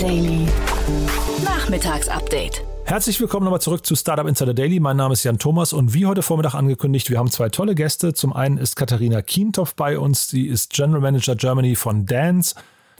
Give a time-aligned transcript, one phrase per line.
[0.00, 0.46] Daily.
[1.44, 2.64] Nachmittagsupdate.
[2.86, 4.80] Herzlich willkommen nochmal zurück zu Startup Insider Daily.
[4.80, 8.14] Mein Name ist Jan Thomas und wie heute Vormittag angekündigt, wir haben zwei tolle Gäste.
[8.14, 10.28] Zum einen ist Katharina Kientopf bei uns.
[10.28, 12.54] Sie ist General Manager Germany von Dance.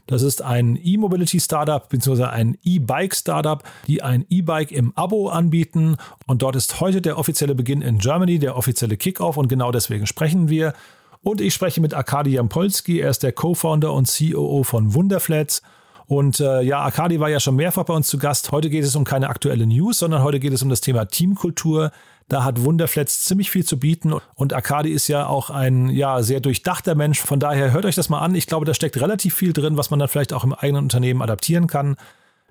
[0.08, 2.24] Das ist ein E-Mobility-Startup bzw.
[2.24, 5.96] ein E-Bike-Startup, die ein E-Bike im Abo anbieten.
[6.26, 9.38] Und dort ist heute der offizielle Beginn in Germany, der offizielle Kickoff.
[9.38, 10.74] Und genau deswegen sprechen wir.
[11.22, 13.00] Und ich spreche mit Arkadi Jampolski.
[13.00, 15.62] Er ist der Co-Founder und COO von Wunderflats.
[16.10, 18.50] Und äh, ja, Arkadi war ja schon mehrfach bei uns zu Gast.
[18.50, 21.92] Heute geht es um keine aktuelle News, sondern heute geht es um das Thema Teamkultur.
[22.26, 26.40] Da hat Wunderflats ziemlich viel zu bieten und Arkadi ist ja auch ein ja, sehr
[26.40, 27.20] durchdachter Mensch.
[27.20, 28.34] Von daher hört euch das mal an.
[28.34, 31.22] Ich glaube, da steckt relativ viel drin, was man dann vielleicht auch im eigenen Unternehmen
[31.22, 31.94] adaptieren kann.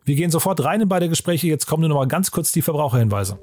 [0.05, 1.47] Wir gehen sofort rein in beide Gespräche.
[1.47, 3.39] Jetzt kommen nur noch mal ganz kurz die Verbraucherhinweise.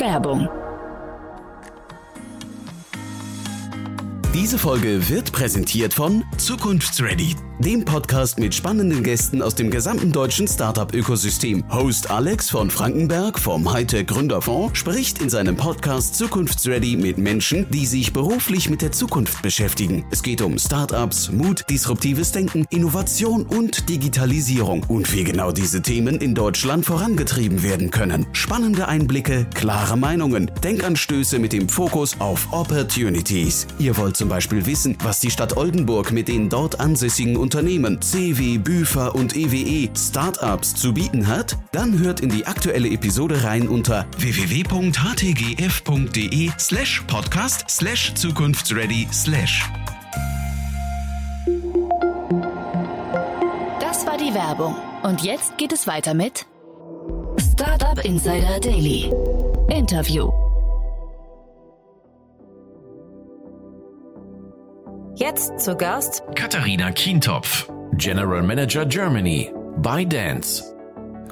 [0.00, 0.48] Werbung.
[4.34, 10.46] Diese Folge wird präsentiert von Zukunftsready, dem Podcast mit spannenden Gästen aus dem gesamten deutschen
[10.46, 11.64] Startup-Ökosystem.
[11.72, 17.86] Host Alex von Frankenberg vom Hightech Gründerfonds spricht in seinem Podcast Zukunftsready mit Menschen, die
[17.86, 20.04] sich beruflich mit der Zukunft beschäftigen.
[20.10, 26.16] Es geht um Startups, Mut, disruptives Denken, Innovation und Digitalisierung und wie genau diese Themen
[26.20, 28.26] in Deutschland vorangetrieben werden können.
[28.32, 33.66] Spannende Einblicke, klare Meinungen, Denkanstöße mit dem Fokus auf Opportunities.
[33.78, 38.58] Ihr wollt zum Beispiel wissen, was die Stadt Oldenburg mit den dort ansässigen Unternehmen CW,
[38.58, 41.56] Büfer und EWE Startups zu bieten hat?
[41.72, 44.90] Dann hört in die aktuelle Episode rein unter www.htgf.de
[46.58, 49.64] slash podcast slash zukunftsready slash.
[53.80, 54.76] Das war die Werbung.
[55.02, 56.44] Und jetzt geht es weiter mit
[57.38, 59.10] Startup Insider Daily.
[59.70, 60.30] Interview.
[65.18, 70.62] Jetzt zu Gast Katharina Kientopf, General Manager Germany bei Dance.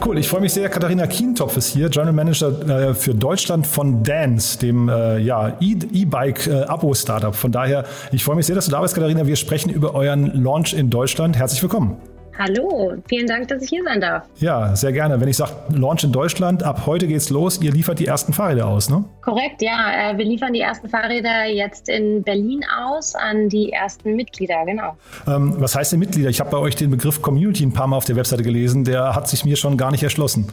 [0.04, 0.69] Cool, ich freue mich sehr.
[0.69, 7.32] Katharina Kientopf ist hier, General Manager äh, für Deutschland von Dance, dem äh, ja, E-Bike-Abo-Startup.
[7.32, 9.25] Von daher, ich freue mich sehr, dass du da bist, Katharina.
[9.25, 11.36] Wir sprechen über euren Launch in Deutschland.
[11.36, 11.96] Herzlich willkommen.
[12.38, 14.24] Hallo, vielen Dank, dass ich hier sein darf.
[14.36, 15.19] Ja, sehr gerne.
[15.20, 17.60] Wenn ich sage Launch in Deutschland, ab heute geht's los.
[17.62, 19.04] Ihr liefert die ersten Fahrräder aus, ne?
[19.22, 20.10] Korrekt, ja.
[20.10, 24.96] Äh, wir liefern die ersten Fahrräder jetzt in Berlin aus an die ersten Mitglieder, genau.
[25.26, 26.28] Ähm, was heißt denn Mitglieder?
[26.28, 28.84] Ich habe bei euch den Begriff Community ein paar Mal auf der Webseite gelesen.
[28.84, 30.52] Der hat sich mir schon gar nicht erschlossen.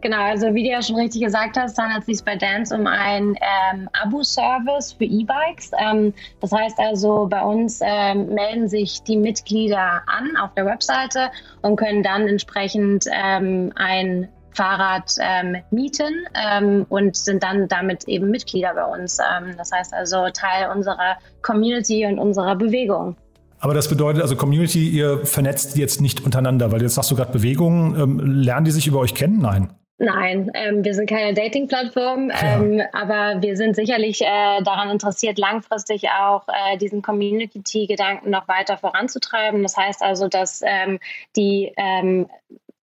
[0.00, 2.86] Genau, also wie du ja schon richtig gesagt hast, handelt es sich bei Dance um
[2.86, 5.70] einen ähm, Abo-Service für E-Bikes.
[5.78, 11.30] Ähm, das heißt also, bei uns ähm, melden sich die Mitglieder an auf der Webseite
[11.62, 18.30] und können dann entsprechend ähm, ein Fahrrad ähm, mieten ähm, und sind dann damit eben
[18.30, 19.18] Mitglieder bei uns.
[19.58, 23.16] Das heißt also Teil unserer Community und unserer Bewegung.
[23.58, 27.32] Aber das bedeutet also Community, ihr vernetzt jetzt nicht untereinander, weil jetzt sagst du gerade
[27.32, 27.98] Bewegungen.
[27.98, 29.40] Ähm, lernen die sich über euch kennen?
[29.40, 29.70] Nein.
[29.98, 36.10] Nein, ähm, wir sind keine Dating-Plattform, ähm, aber wir sind sicherlich äh, daran interessiert, langfristig
[36.10, 39.62] auch äh, diesen Community-Gedanken noch weiter voranzutreiben.
[39.62, 40.98] Das heißt also, dass ähm,
[41.34, 42.26] die ähm,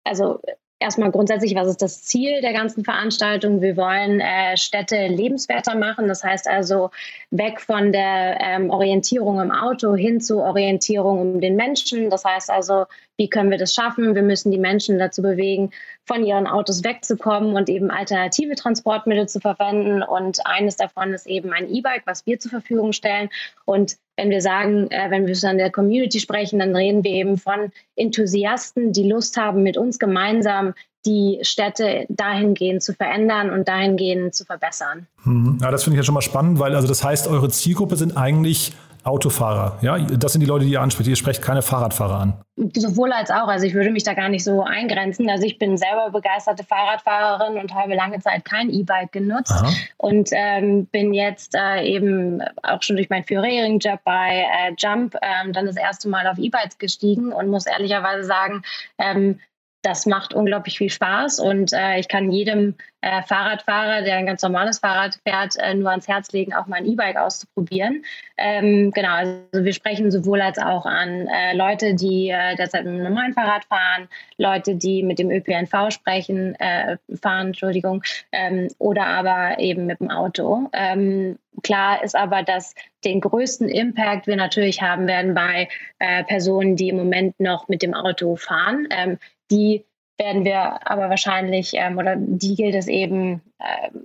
[0.03, 0.39] also
[0.81, 3.61] erstmal grundsätzlich, was ist das Ziel der ganzen Veranstaltung?
[3.61, 6.07] Wir wollen äh, Städte lebenswerter machen.
[6.07, 6.89] Das heißt also
[7.29, 12.09] weg von der ähm, Orientierung im Auto hin zu Orientierung um den Menschen.
[12.09, 12.85] Das heißt also,
[13.17, 14.15] wie können wir das schaffen?
[14.15, 15.71] Wir müssen die Menschen dazu bewegen,
[16.11, 20.03] von ihren Autos wegzukommen und eben alternative Transportmittel zu verwenden.
[20.03, 23.29] Und eines davon ist eben ein E-Bike, was wir zur Verfügung stellen.
[23.63, 27.38] Und wenn wir sagen, äh, wenn wir von der Community sprechen, dann reden wir eben
[27.38, 30.73] von Enthusiasten, die Lust haben, mit uns gemeinsam
[31.05, 35.07] die Städte dahingehend zu verändern und dahingehend zu verbessern.
[35.23, 35.59] Hm.
[35.61, 38.17] Ja, das finde ich ja schon mal spannend, weil also das heißt, eure Zielgruppe sind
[38.17, 38.73] eigentlich
[39.03, 39.79] Autofahrer.
[39.81, 41.09] Ja, das sind die Leute, die ihr anspricht.
[41.09, 42.34] Ihr sprecht keine Fahrradfahrer an.
[42.75, 43.47] Sowohl als auch.
[43.47, 45.29] Also ich würde mich da gar nicht so eingrenzen.
[45.29, 49.72] Also ich bin selber begeisterte Fahrradfahrerin und habe lange Zeit kein E-Bike genutzt Aha.
[49.97, 55.16] und ähm, bin jetzt äh, eben auch schon durch meinen vorherigen Job bei äh, Jump
[55.22, 58.61] ähm, dann das erste Mal auf E-Bikes gestiegen und muss ehrlicherweise sagen,
[58.99, 59.40] ähm,
[59.81, 64.41] das macht unglaublich viel Spaß und äh, ich kann jedem äh, Fahrradfahrer, der ein ganz
[64.43, 68.03] normales Fahrrad fährt, äh, nur ans Herz legen, auch mal ein E-Bike auszuprobieren.
[68.37, 72.93] Ähm, genau, also wir sprechen sowohl als auch an äh, Leute, die äh, derzeit mit
[72.93, 74.07] einem normalen Fahrrad fahren,
[74.37, 80.11] Leute, die mit dem ÖPNV sprechen, äh, fahren, Entschuldigung, ähm, oder aber eben mit dem
[80.11, 80.69] Auto.
[80.73, 82.73] Ähm, Klar ist aber, dass
[83.03, 85.67] den größten Impact wir natürlich haben werden bei
[85.99, 88.87] äh, Personen, die im Moment noch mit dem Auto fahren.
[88.89, 89.17] Ähm,
[89.51, 89.85] die
[90.17, 94.01] werden wir aber wahrscheinlich, ähm, oder die gilt es eben ähm,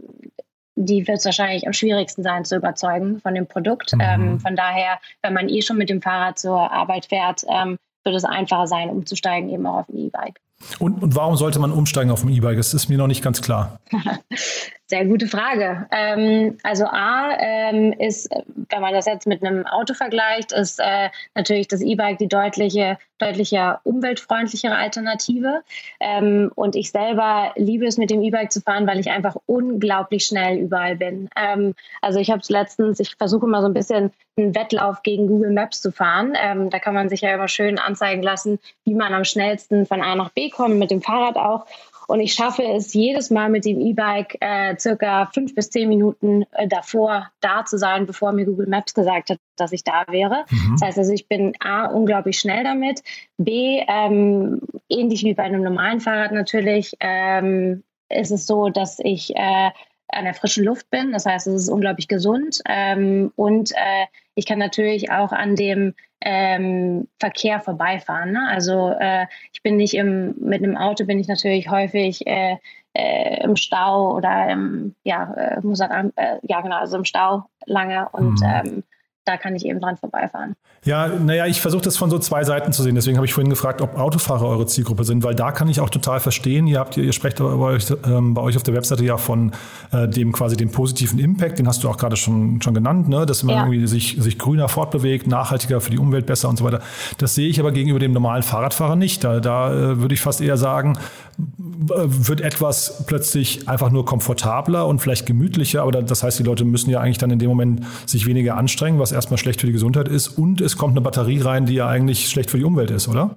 [0.77, 3.95] die wird es wahrscheinlich am schwierigsten sein zu überzeugen von dem Produkt.
[3.95, 4.01] Mhm.
[4.01, 8.15] Ähm, von daher, wenn man eh schon mit dem Fahrrad zur Arbeit fährt, ähm, wird
[8.15, 10.41] es einfacher sein, umzusteigen eben auch auf ein E-Bike.
[10.79, 12.57] Und, und warum sollte man umsteigen auf ein E-Bike?
[12.57, 13.81] Das ist mir noch nicht ganz klar.
[14.89, 15.89] Sehr gute Frage.
[15.91, 18.31] Ähm, also A ähm, ist,
[18.69, 22.97] wenn man das jetzt mit einem Auto vergleicht, ist äh, natürlich das E-Bike die deutliche,
[23.19, 25.63] deutlicher umweltfreundlichere Alternative.
[25.99, 30.25] Ähm, und ich selber liebe es, mit dem E-Bike zu fahren, weil ich einfach unglaublich
[30.25, 31.31] schnell überall bin.
[31.35, 35.27] Ähm, also ich habe es letztens, ich versuche mal so ein bisschen einen Wettlauf gegen
[35.27, 36.35] Google Maps zu fahren.
[36.41, 40.01] Ähm, da kann man sich ja immer schön anzeigen lassen, wie man am schnellsten von
[40.01, 41.67] A nach B kommt, mit dem Fahrrad auch.
[42.07, 46.45] Und ich schaffe es jedes Mal mit dem E-Bike äh, circa fünf bis zehn Minuten
[46.53, 50.45] äh, davor da zu sein, bevor mir Google Maps gesagt hat, dass ich da wäre.
[50.51, 50.73] Mhm.
[50.73, 53.03] Das heißt also, ich bin A, unglaublich schnell damit.
[53.39, 59.35] B, ähm, ähnlich wie bei einem normalen Fahrrad natürlich, ähm, ist es so, dass ich
[59.35, 59.71] äh,
[60.09, 61.13] an der frischen Luft bin.
[61.13, 62.61] Das heißt, es ist unglaublich gesund.
[62.69, 68.33] Ähm, und äh, ich kann natürlich auch an dem ähm, Verkehr vorbeifahren.
[68.33, 68.49] Ne?
[68.49, 72.57] Also äh, ich bin nicht im, mit einem Auto bin ich natürlich häufig äh,
[72.95, 77.45] äh, im Stau oder im, ja, äh, muss sagen, äh, ja genau, also im Stau
[77.67, 78.47] lange und mhm.
[78.65, 78.85] ähm,
[79.27, 80.55] da kann ich eben dran vorbeifahren.
[80.85, 82.95] Ja, naja, ich versuche das von so zwei Seiten zu sehen.
[82.95, 85.91] Deswegen habe ich vorhin gefragt, ob Autofahrer eure Zielgruppe sind, weil da kann ich auch
[85.91, 86.69] total verstehen.
[86.69, 89.51] Ihr habt, ihr sprecht bei euch, ähm, bei euch auf der Webseite ja von
[89.91, 93.27] äh, dem quasi dem positiven Impact, den hast du auch gerade schon, schon genannt, ne?
[93.27, 93.63] dass man ja.
[93.65, 96.81] irgendwie sich, sich grüner fortbewegt, nachhaltiger für die Umwelt besser und so weiter.
[97.19, 99.25] Das sehe ich aber gegenüber dem normalen Fahrradfahrer nicht.
[99.25, 100.99] Da, da äh, würde ich fast eher sagen,
[101.79, 106.91] wird etwas plötzlich einfach nur komfortabler und vielleicht gemütlicher, aber das heißt, die Leute müssen
[106.91, 110.09] ja eigentlich dann in dem Moment sich weniger anstrengen, was erstmal schlecht für die Gesundheit
[110.09, 113.09] ist und es kommt eine Batterie rein, die ja eigentlich schlecht für die Umwelt ist,
[113.09, 113.37] oder?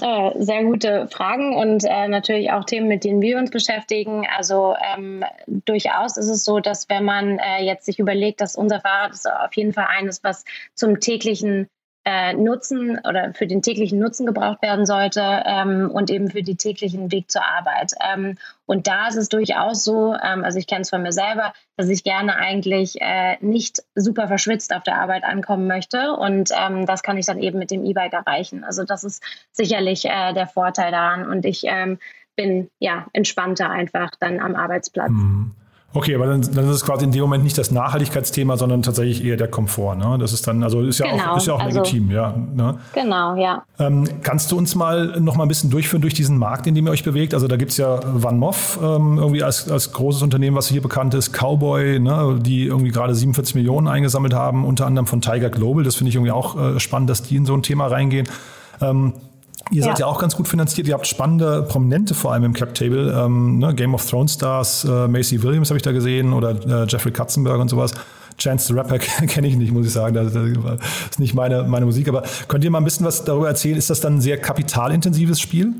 [0.00, 4.26] Äh, sehr gute Fragen und äh, natürlich auch Themen, mit denen wir uns beschäftigen.
[4.34, 8.80] Also ähm, durchaus ist es so, dass wenn man äh, jetzt sich überlegt, dass unser
[8.80, 10.44] Fahrrad ist auf jeden Fall eines, was
[10.74, 11.68] zum täglichen
[12.04, 16.58] äh, Nutzen oder für den täglichen Nutzen gebraucht werden sollte ähm, und eben für den
[16.58, 17.92] täglichen Weg zur Arbeit.
[18.12, 21.52] Ähm, und da ist es durchaus so, ähm, also ich kenne es von mir selber,
[21.76, 26.12] dass ich gerne eigentlich äh, nicht super verschwitzt auf der Arbeit ankommen möchte.
[26.14, 28.64] Und ähm, das kann ich dann eben mit dem E-Bike erreichen.
[28.64, 29.22] Also das ist
[29.52, 31.28] sicherlich äh, der Vorteil daran.
[31.28, 31.98] Und ich ähm,
[32.34, 35.10] bin ja entspannter einfach dann am Arbeitsplatz.
[35.10, 35.52] Mhm.
[35.94, 39.22] Okay, aber dann, dann, ist es quasi in dem Moment nicht das Nachhaltigkeitsthema, sondern tatsächlich
[39.24, 39.96] eher der Komfort.
[39.96, 40.16] Ne?
[40.18, 42.34] Das ist dann, also ist ja genau, auch, ist ja auch also, legitim, ja.
[42.54, 42.78] Ne?
[42.94, 43.62] Genau, ja.
[43.78, 46.86] Ähm, kannst du uns mal noch mal ein bisschen durchführen durch diesen Markt, in dem
[46.86, 47.34] ihr euch bewegt?
[47.34, 50.80] Also da gibt es ja Van Moff ähm, irgendwie als, als großes Unternehmen, was hier
[50.80, 52.38] bekannt ist, Cowboy, ne?
[52.40, 55.84] die irgendwie gerade 47 Millionen eingesammelt haben, unter anderem von Tiger Global.
[55.84, 58.26] Das finde ich irgendwie auch äh, spannend, dass die in so ein Thema reingehen.
[58.80, 59.12] Ähm,
[59.72, 60.06] Ihr seid ja.
[60.06, 60.86] ja auch ganz gut finanziert.
[60.86, 63.12] Ihr habt spannende Prominente vor allem im Cap Table.
[63.16, 63.74] Ähm, ne?
[63.74, 67.58] Game of Thrones Stars, äh, Macy Williams habe ich da gesehen oder äh, Jeffrey Katzenberg
[67.58, 67.92] und sowas.
[68.38, 70.14] Chance the Rapper kenne ich nicht, muss ich sagen.
[70.14, 72.08] Das, ist nicht meine, meine Musik.
[72.08, 73.76] Aber könnt ihr mal ein bisschen was darüber erzählen?
[73.76, 75.74] Ist das dann ein sehr kapitalintensives Spiel?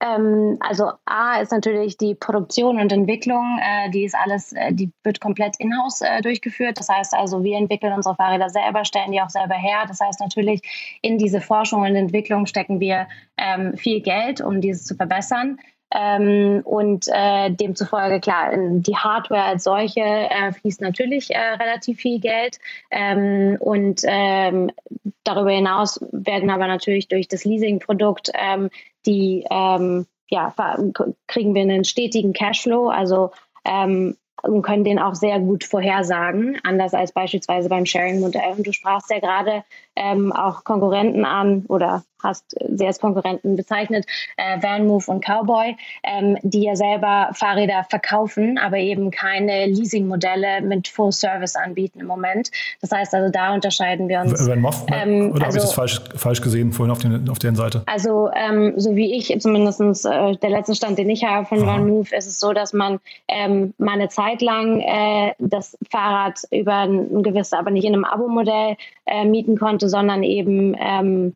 [0.00, 4.90] Ähm, also A ist natürlich die Produktion und Entwicklung, äh, die ist alles, äh, die
[5.04, 6.78] wird komplett in-house äh, durchgeführt.
[6.78, 9.84] Das heißt also, wir entwickeln unsere Fahrräder selber, stellen die auch selber her.
[9.86, 10.62] Das heißt natürlich,
[11.02, 15.58] in diese Forschung und Entwicklung stecken wir ähm, viel Geld, um dieses zu verbessern.
[15.92, 22.20] Ähm, und äh, demzufolge, klar, die Hardware als solche äh, fließt natürlich äh, relativ viel
[22.20, 22.58] Geld.
[22.92, 24.70] Ähm, und ähm,
[25.24, 28.70] darüber hinaus werden aber natürlich durch das Leasing-Produkt ähm,
[29.06, 30.54] die ähm, ja,
[31.26, 33.32] kriegen wir einen stetigen Cashflow, also
[33.64, 38.54] ähm, und können den auch sehr gut vorhersagen, anders als beispielsweise beim Sharing-Modell.
[38.56, 39.64] Und du sprachst ja gerade
[39.96, 44.06] ähm, auch Konkurrenten an oder hast sie als Konkurrenten bezeichnet,
[44.36, 50.88] äh, Vanmove und Cowboy, ähm, die ja selber Fahrräder verkaufen, aber eben keine Leasing-Modelle mit
[50.88, 52.50] Full Service anbieten im Moment.
[52.80, 54.46] Das heißt also, da unterscheiden wir uns.
[54.46, 54.86] Vanmove?
[54.92, 57.82] Ähm, oder also, habe ich das falsch, falsch gesehen vorhin auf, den, auf deren Seite?
[57.86, 62.14] Also, ähm, so wie ich zumindest äh, der letzte Stand, den ich habe von Vanmove,
[62.14, 67.22] ist es so, dass man ähm, mal eine Zeit lang äh, das Fahrrad über ein
[67.22, 71.34] gewisses, aber nicht in einem Abo-Modell äh, mieten konnte, sondern eben ähm,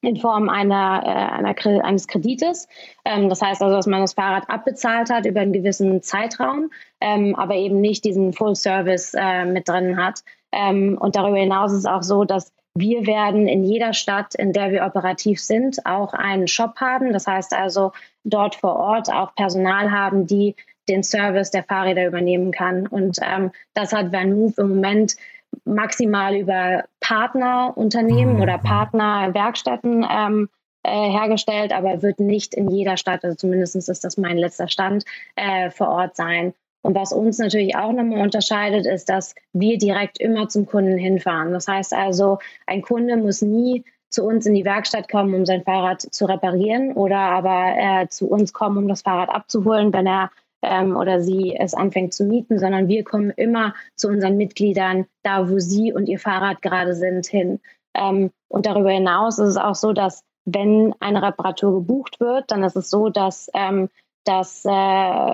[0.00, 2.68] in Form einer, äh, einer, eines Kredites.
[3.04, 7.34] Ähm, das heißt also, dass man das Fahrrad abbezahlt hat über einen gewissen Zeitraum, ähm,
[7.34, 10.20] aber eben nicht diesen Full Service äh, mit drin hat.
[10.52, 14.52] Ähm, und darüber hinaus ist es auch so, dass wir werden in jeder Stadt, in
[14.52, 17.12] der wir operativ sind, auch einen Shop haben.
[17.12, 17.92] Das heißt also,
[18.22, 20.54] dort vor Ort auch Personal haben, die
[20.88, 22.86] den Service der Fahrräder übernehmen kann.
[22.86, 25.16] Und ähm, das hat Van Move im Moment
[25.64, 28.42] maximal über Partnerunternehmen mhm.
[28.42, 30.48] oder Partnerwerkstätten ähm,
[30.82, 35.04] äh, hergestellt, aber wird nicht in jeder Stadt, also zumindest ist das mein letzter Stand,
[35.36, 36.54] äh, vor Ort sein.
[36.82, 41.52] Und was uns natürlich auch nochmal unterscheidet, ist, dass wir direkt immer zum Kunden hinfahren.
[41.52, 45.64] Das heißt also, ein Kunde muss nie zu uns in die Werkstatt kommen, um sein
[45.64, 50.30] Fahrrad zu reparieren oder aber äh, zu uns kommen, um das Fahrrad abzuholen, wenn er
[50.62, 55.48] ähm, oder sie es anfängt zu mieten, sondern wir kommen immer zu unseren Mitgliedern, da
[55.48, 57.60] wo sie und ihr Fahrrad gerade sind, hin.
[57.94, 62.62] Ähm, und darüber hinaus ist es auch so, dass wenn eine Reparatur gebucht wird, dann
[62.64, 63.88] ist es so, dass ähm,
[64.24, 64.68] das äh,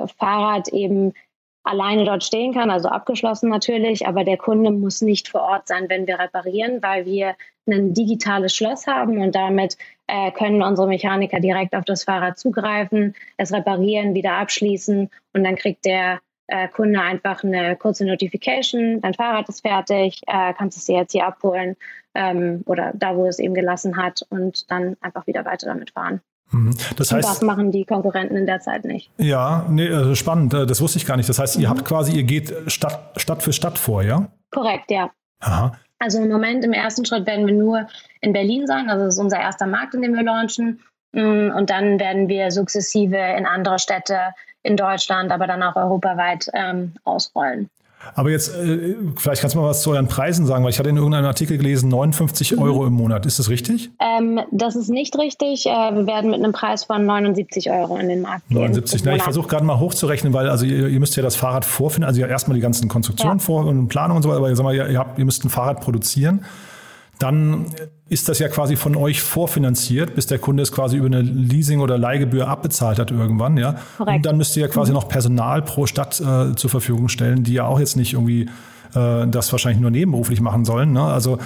[0.08, 1.12] Fahrrad eben
[1.64, 5.88] alleine dort stehen kann, also abgeschlossen natürlich, aber der Kunde muss nicht vor Ort sein,
[5.88, 7.34] wenn wir reparieren, weil wir
[7.66, 13.14] ein digitales Schloss haben und damit äh, können unsere Mechaniker direkt auf das Fahrrad zugreifen,
[13.38, 19.14] es reparieren, wieder abschließen und dann kriegt der äh, Kunde einfach eine kurze Notification, dein
[19.14, 21.76] Fahrrad ist fertig, äh, kannst es dir jetzt hier abholen
[22.14, 26.20] ähm, oder da, wo es eben gelassen hat und dann einfach wieder weiter damit fahren.
[26.50, 26.74] Mhm.
[26.96, 29.10] Das heißt, und das machen die Konkurrenten in der Zeit nicht.
[29.18, 30.54] Ja, nee, also spannend.
[30.54, 31.28] Äh, das wusste ich gar nicht.
[31.28, 31.70] Das heißt, ihr mhm.
[31.70, 34.28] habt quasi, ihr geht Stadt, Stadt für Stadt vor, ja?
[34.50, 35.10] Korrekt, ja.
[35.40, 35.76] Aha.
[35.98, 37.86] Also im Moment, im ersten Schritt werden wir nur
[38.20, 38.90] in Berlin sein.
[38.90, 40.80] Also das ist unser erster Markt, in dem wir launchen.
[41.12, 46.48] Mm, und dann werden wir sukzessive in andere Städte in Deutschland, aber dann auch europaweit
[46.52, 47.70] ähm, ausrollen.
[48.14, 50.88] Aber jetzt, äh, vielleicht kannst du mal was zu euren Preisen sagen, weil ich hatte
[50.88, 52.58] in irgendeinem Artikel gelesen, 59 mhm.
[52.62, 53.26] Euro im Monat.
[53.26, 53.90] Ist das richtig?
[54.00, 55.66] Ähm, das ist nicht richtig.
[55.66, 58.58] Äh, wir werden mit einem Preis von 79 Euro in den Markt gehen.
[58.58, 59.02] 79.
[59.04, 62.06] Na, ich versuche gerade mal hochzurechnen, weil also ihr, ihr, müsst ja das Fahrrad vorfinden,
[62.06, 63.44] also ja erstmal die ganzen Konstruktionen ja.
[63.44, 65.80] vor und Planung und so weiter, aber sag mal, ihr, habt, ihr müsst ein Fahrrad
[65.80, 66.44] produzieren
[67.18, 67.66] dann
[68.08, 71.80] ist das ja quasi von euch vorfinanziert, bis der Kunde es quasi über eine Leasing-
[71.80, 73.76] oder Leihgebühr abbezahlt hat irgendwann, ja.
[73.96, 74.16] Korrekt.
[74.16, 74.96] Und dann müsst ihr ja quasi mhm.
[74.96, 78.48] noch Personal pro Stadt äh, zur Verfügung stellen, die ja auch jetzt nicht irgendwie
[78.94, 80.92] äh, das wahrscheinlich nur nebenberuflich machen sollen.
[80.92, 81.02] Ne?
[81.02, 81.38] Also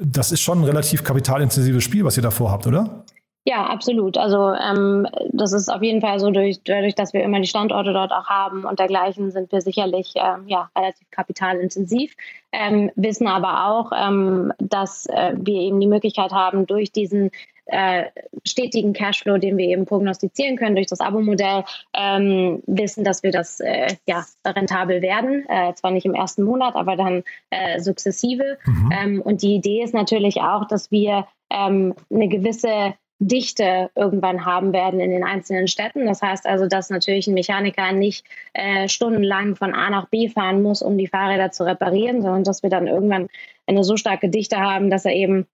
[0.00, 3.04] das ist schon ein relativ kapitalintensives Spiel, was ihr da vorhabt, oder?
[3.48, 4.18] Ja, absolut.
[4.18, 7.94] Also ähm, das ist auf jeden Fall so, durch, dadurch, dass wir immer die Standorte
[7.94, 12.14] dort auch haben und dergleichen, sind wir sicherlich ähm, ja, relativ kapitalintensiv,
[12.52, 17.30] ähm, wissen aber auch, ähm, dass äh, wir eben die Möglichkeit haben, durch diesen
[17.64, 18.10] äh,
[18.46, 21.64] stetigen Cashflow, den wir eben prognostizieren können durch das Abo-Modell,
[21.94, 25.46] ähm, wissen, dass wir das äh, ja, rentabel werden.
[25.48, 28.58] Äh, zwar nicht im ersten Monat, aber dann äh, sukzessive.
[28.66, 28.92] Mhm.
[28.92, 34.72] Ähm, und die Idee ist natürlich auch, dass wir ähm, eine gewisse Dichte irgendwann haben
[34.72, 36.06] werden in den einzelnen Städten.
[36.06, 40.62] Das heißt also, dass natürlich ein Mechaniker nicht äh, stundenlang von A nach B fahren
[40.62, 43.28] muss, um die Fahrräder zu reparieren, sondern dass wir dann irgendwann
[43.66, 45.46] eine so starke Dichte haben, dass er eben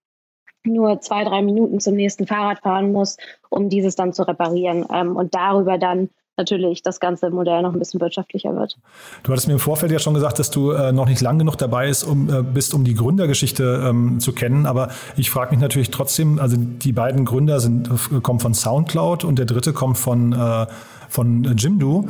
[0.63, 3.17] nur zwei, drei Minuten zum nächsten Fahrrad fahren muss,
[3.49, 7.79] um dieses dann zu reparieren ähm, und darüber dann natürlich das ganze Modell noch ein
[7.79, 8.77] bisschen wirtschaftlicher wird.
[9.23, 11.57] Du hattest mir im Vorfeld ja schon gesagt, dass du äh, noch nicht lang genug
[11.57, 14.65] dabei ist, um, äh, bist, um die Gründergeschichte ähm, zu kennen.
[14.65, 17.89] Aber ich frage mich natürlich trotzdem, also die beiden Gründer sind,
[18.23, 20.67] kommen von SoundCloud und der dritte kommt von, äh,
[21.09, 22.07] von Jimdo.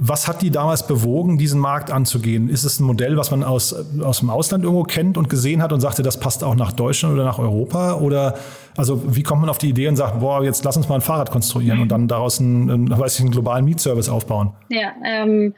[0.00, 2.48] Was hat die damals bewogen, diesen Markt anzugehen?
[2.48, 5.72] Ist es ein Modell, was man aus, aus dem Ausland irgendwo kennt und gesehen hat
[5.72, 7.94] und sagte, das passt auch nach Deutschland oder nach Europa?
[7.94, 8.34] Oder
[8.76, 11.00] also wie kommt man auf die Idee und sagt, boah, jetzt lass uns mal ein
[11.00, 14.52] Fahrrad konstruieren und dann daraus einen, einen, weiß ich, einen globalen Mietservice aufbauen?
[14.68, 15.54] Ja, ähm,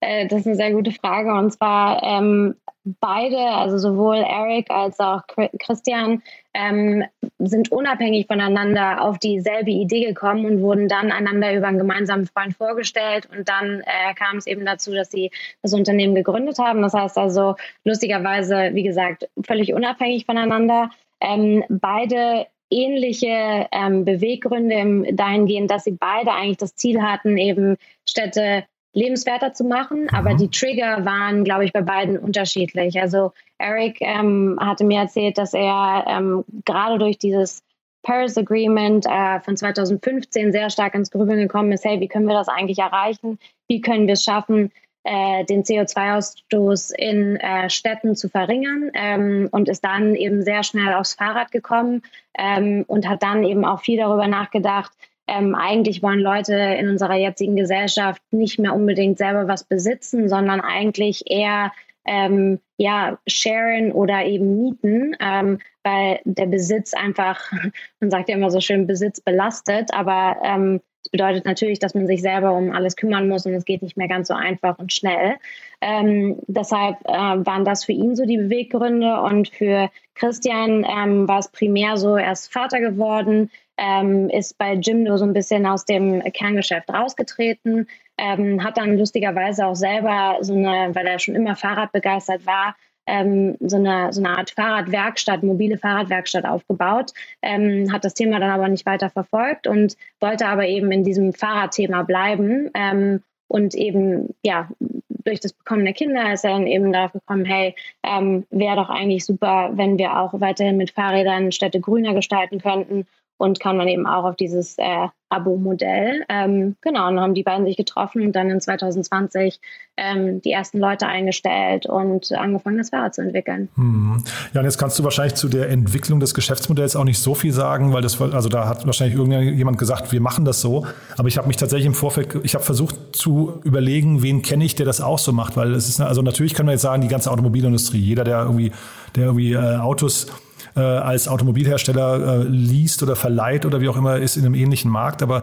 [0.00, 1.32] äh, das ist eine sehr gute Frage.
[1.32, 5.22] Und zwar ähm, beide, also sowohl Eric als auch
[5.58, 6.22] Christian,
[6.52, 7.04] ähm,
[7.38, 12.54] sind unabhängig voneinander auf dieselbe Idee gekommen und wurden dann einander über einen gemeinsamen Freund
[12.56, 13.28] vorgestellt.
[13.34, 15.30] Und dann äh, kam es eben dazu, dass sie
[15.62, 16.82] das Unternehmen gegründet haben.
[16.82, 20.90] Das heißt also, lustigerweise, wie gesagt, völlig unabhängig voneinander.
[21.20, 27.76] Ähm, beide ähnliche ähm, Beweggründe dahingehend, dass sie beide eigentlich das Ziel hatten, eben
[28.06, 28.64] Städte
[28.94, 30.08] lebenswerter zu machen.
[30.12, 30.38] Aber mhm.
[30.38, 33.00] die Trigger waren, glaube ich, bei beiden unterschiedlich.
[33.00, 37.62] Also Eric ähm, hatte mir erzählt, dass er ähm, gerade durch dieses
[38.02, 42.34] Paris Agreement äh, von 2015 sehr stark ins Grübeln gekommen ist, hey, wie können wir
[42.34, 43.38] das eigentlich erreichen?
[43.66, 44.70] Wie können wir es schaffen,
[45.04, 50.94] äh, den CO2-Ausstoß in äh, Städten zu verringern ähm, und ist dann eben sehr schnell
[50.94, 52.02] aufs Fahrrad gekommen
[52.38, 54.92] ähm, und hat dann eben auch viel darüber nachgedacht,
[55.26, 60.60] ähm, eigentlich wollen Leute in unserer jetzigen Gesellschaft nicht mehr unbedingt selber was besitzen, sondern
[60.60, 61.72] eigentlich eher
[62.06, 67.50] ähm, ja, sharen oder eben mieten, ähm, weil der Besitz einfach,
[68.00, 72.06] man sagt ja immer so schön, Besitz belastet, aber ähm, das bedeutet natürlich, dass man
[72.06, 74.90] sich selber um alles kümmern muss und es geht nicht mehr ganz so einfach und
[74.90, 75.36] schnell.
[75.82, 79.20] Ähm, deshalb äh, waren das für ihn so die Beweggründe.
[79.20, 84.74] Und für Christian ähm, war es primär so, er ist Vater geworden, ähm, ist bei
[84.74, 87.88] Jimdo so ein bisschen aus dem Kerngeschäft rausgetreten,
[88.18, 92.76] ähm, hat dann lustigerweise auch selber so eine, weil er schon immer Fahrrad begeistert war,
[93.06, 97.12] ähm, so, eine, so eine Art Fahrradwerkstatt, mobile Fahrradwerkstatt aufgebaut,
[97.42, 101.32] ähm, hat das Thema dann aber nicht weiter verfolgt und wollte aber eben in diesem
[101.32, 102.70] Fahrradthema bleiben.
[102.74, 104.68] Ähm, und eben ja
[105.08, 108.90] durch das Bekommen der Kinder ist er dann eben darauf gekommen, hey, ähm, wäre doch
[108.90, 113.88] eigentlich super, wenn wir auch weiterhin mit Fahrrädern Städte grüner gestalten könnten und kam dann
[113.88, 116.24] eben auch auf dieses äh, Abo-Modell.
[116.28, 119.60] Ähm, genau, und dann haben die beiden sich getroffen und dann in 2020
[119.96, 123.68] ähm, die ersten Leute eingestellt und angefangen, das Fahrrad zu entwickeln.
[123.74, 124.22] Hm.
[124.52, 127.52] Ja, und jetzt kannst du wahrscheinlich zu der Entwicklung des Geschäftsmodells auch nicht so viel
[127.52, 130.86] sagen, weil das, also da hat wahrscheinlich irgendjemand gesagt, wir machen das so.
[131.16, 134.74] Aber ich habe mich tatsächlich im Vorfeld, ich habe versucht zu überlegen, wen kenne ich,
[134.74, 137.08] der das auch so macht, weil es ist, also natürlich kann man jetzt sagen, die
[137.08, 138.72] ganze Automobilindustrie, jeder, der irgendwie,
[139.16, 140.28] der irgendwie äh, Autos
[140.76, 144.90] äh, als Automobilhersteller äh, liest oder verleiht oder wie auch immer, ist in einem ähnlichen
[144.90, 145.22] Markt.
[145.22, 145.42] Aber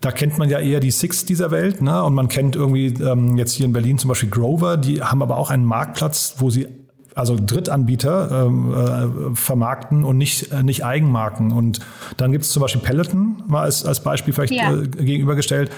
[0.00, 2.02] da kennt man ja eher die Six dieser Welt, ne?
[2.02, 5.36] Und man kennt irgendwie ähm, jetzt hier in Berlin zum Beispiel Grover, die haben aber
[5.36, 6.66] auch einen Marktplatz, wo sie
[7.14, 11.52] also Drittanbieter ähm, äh, vermarkten und nicht, äh, nicht Eigenmarken.
[11.52, 11.80] Und
[12.16, 14.72] dann gibt es zum Beispiel Peloton, mal als, als Beispiel vielleicht ja.
[14.72, 15.70] äh, gegenübergestellt.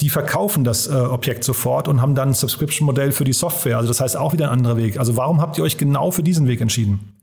[0.00, 3.76] Die verkaufen das äh, Objekt sofort und haben dann ein Subscription-Modell für die Software.
[3.76, 4.98] Also das heißt auch wieder ein anderer Weg.
[4.98, 7.19] Also warum habt ihr euch genau für diesen Weg entschieden?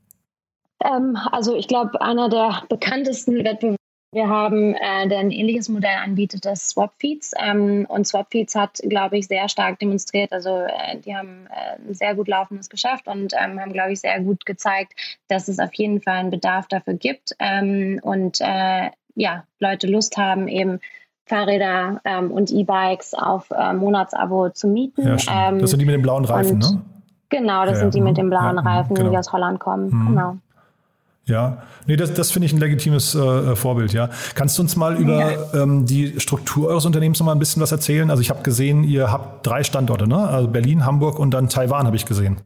[0.84, 3.78] Ähm, also ich glaube, einer der bekanntesten Wettbewerbe
[4.14, 7.34] wir haben, äh, der ein ähnliches Modell anbietet, das Swapfeeds.
[7.38, 10.32] Ähm, und Swapfeeds hat, glaube ich, sehr stark demonstriert.
[10.32, 14.00] Also äh, die haben äh, ein sehr gut laufendes Geschäft und ähm, haben, glaube ich,
[14.00, 14.94] sehr gut gezeigt,
[15.28, 17.36] dass es auf jeden Fall einen Bedarf dafür gibt.
[17.40, 20.80] Ähm, und äh, ja, Leute Lust haben, eben
[21.26, 25.06] Fahrräder ähm, und E-Bikes auf äh, Monatsabo zu mieten.
[25.06, 26.82] Ja, das sind die mit den blauen Reifen, ne?
[27.30, 29.10] Genau, das ja, sind die mit den blauen ja, Reifen, genau.
[29.10, 29.90] die aus Holland kommen.
[29.90, 30.08] Mhm.
[30.08, 30.38] Genau.
[31.28, 34.10] Ja, nee, das, das finde ich ein legitimes äh, Vorbild, ja.
[34.34, 35.62] Kannst du uns mal über ja.
[35.62, 38.10] ähm, die Struktur eures Unternehmens noch mal ein bisschen was erzählen?
[38.10, 40.18] Also ich habe gesehen, ihr habt drei Standorte, ne?
[40.18, 42.38] Also Berlin, Hamburg und dann Taiwan habe ich gesehen.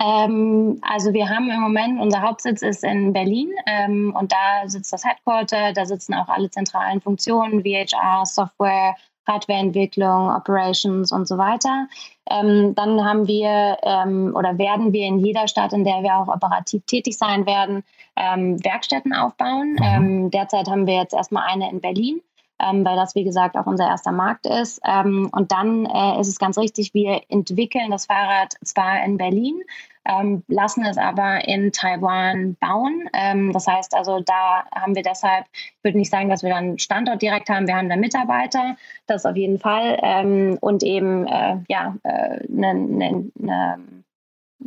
[0.00, 4.92] Ähm, also wir haben im Moment, unser Hauptsitz ist in Berlin ähm, und da sitzt
[4.92, 8.96] das Headquarter, da sitzen auch alle zentralen Funktionen, VHR, Software,
[9.28, 11.86] Hardwareentwicklung, Operations und so weiter.
[12.30, 16.28] Ähm, dann haben wir ähm, oder werden wir in jeder Stadt, in der wir auch
[16.28, 17.84] operativ tätig sein werden,
[18.16, 19.72] ähm, Werkstätten aufbauen.
[19.72, 19.82] Mhm.
[19.82, 22.20] Ähm, derzeit haben wir jetzt erstmal eine in Berlin.
[22.62, 24.80] Ähm, weil das, wie gesagt, auch unser erster Markt ist.
[24.86, 29.62] Ähm, und dann äh, ist es ganz richtig, wir entwickeln das Fahrrad zwar in Berlin,
[30.04, 33.08] ähm, lassen es aber in Taiwan bauen.
[33.14, 36.78] Ähm, das heißt also, da haben wir deshalb, ich würde nicht sagen, dass wir dann
[36.78, 41.96] Standort direkt haben, wir haben da Mitarbeiter, das auf jeden Fall und eben äh, ja
[42.04, 43.78] äh, ne, ne, ne,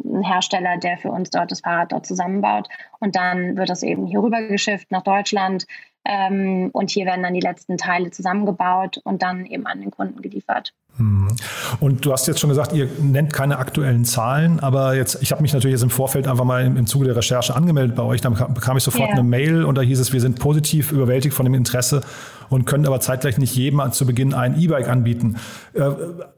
[0.03, 2.67] ein Hersteller, der für uns dort das Fahrrad dort zusammenbaut.
[2.99, 5.65] Und dann wird das eben hier rüber geschifft nach Deutschland.
[6.07, 10.21] Ähm, und hier werden dann die letzten Teile zusammengebaut und dann eben an den Kunden
[10.21, 10.73] geliefert.
[10.97, 11.35] Mhm.
[11.79, 15.41] Und du hast jetzt schon gesagt, ihr nennt keine aktuellen Zahlen, aber jetzt, ich habe
[15.41, 18.21] mich natürlich jetzt im Vorfeld einfach mal im, im Zuge der Recherche angemeldet bei euch.
[18.21, 19.17] Dann bekam ich sofort yeah.
[19.17, 22.01] eine Mail und da hieß es, wir sind positiv überwältigt von dem Interesse
[22.49, 25.37] und können aber zeitgleich nicht jedem zu Beginn ein E-Bike anbieten.
[25.73, 25.81] Äh,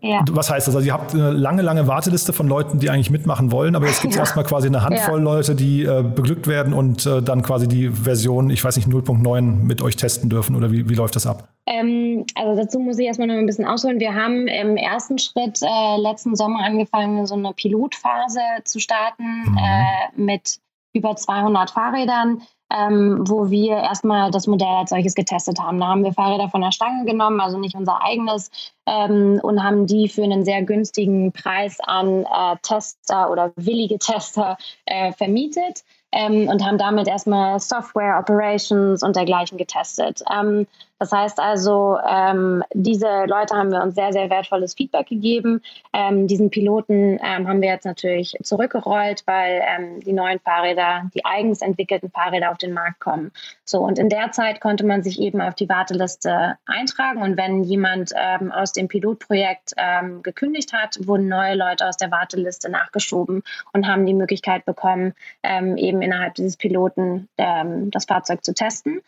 [0.01, 0.23] ja.
[0.31, 0.75] Was heißt das?
[0.75, 4.01] Also ihr habt eine lange, lange Warteliste von Leuten, die eigentlich mitmachen wollen, aber jetzt
[4.01, 4.23] gibt es ja.
[4.23, 5.23] erstmal quasi eine Handvoll ja.
[5.23, 9.41] Leute, die äh, beglückt werden und äh, dann quasi die Version, ich weiß nicht, 0.9
[9.41, 11.49] mit euch testen dürfen oder wie, wie läuft das ab?
[11.65, 13.99] Ähm, also dazu muss ich erstmal noch ein bisschen ausholen.
[13.99, 20.25] Wir haben im ersten Schritt äh, letzten Sommer angefangen, so eine Pilotphase zu starten mhm.
[20.25, 20.59] mit
[20.93, 22.41] über 200 Fahrrädern
[22.73, 25.79] ähm, wo wir erstmal das Modell als solches getestet haben.
[25.79, 28.51] Da haben wir Fahrräder von der Stange genommen, also nicht unser eigenes,
[28.85, 34.57] ähm, und haben die für einen sehr günstigen Preis an äh, Tester oder willige Tester
[34.85, 40.21] äh, vermietet ähm, und haben damit erstmal Software, Operations und dergleichen getestet.
[40.33, 40.67] Ähm,
[40.99, 45.61] das heißt also, ähm, diese Leute haben wir uns sehr, sehr wertvolles Feedback gegeben.
[45.93, 51.23] Ähm, diesen Piloten ähm, haben wir jetzt natürlich zurückgerollt, weil ähm, die neuen Fahrräder, die
[51.23, 53.31] eigens entwickelten Fahrräder auf den Markt kommen.
[53.63, 57.21] So, und in der Zeit konnte man sich eben auf die Warteliste eintragen.
[57.21, 62.09] Und wenn jemand ähm, aus dem Pilotprojekt ähm, gekündigt hat, wurden neue Leute aus der
[62.09, 69.01] Warteliste nachgeschoben und haben die Möglichkeit bekommen, eben innerhalb dieses Piloten das Fahrzeug zu testen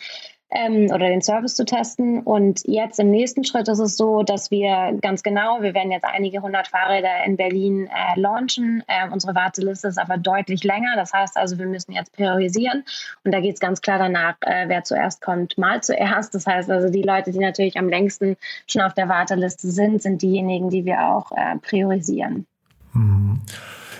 [0.51, 2.21] ähm, oder den Service zu testen.
[2.21, 6.05] Und jetzt im nächsten Schritt ist es so, dass wir ganz genau, wir werden jetzt
[6.05, 8.83] einige hundert Fahrräder in Berlin äh, launchen.
[8.87, 10.95] Äh, unsere Warteliste ist aber deutlich länger.
[10.95, 12.83] Das heißt also, wir müssen jetzt priorisieren.
[13.23, 16.33] Und da geht es ganz klar danach, äh, wer zuerst kommt, mal zuerst.
[16.33, 20.21] Das heißt also, die Leute, die natürlich am längsten schon auf der Warteliste sind, sind
[20.21, 22.45] diejenigen, die wir auch äh, priorisieren.
[22.93, 23.41] Mhm.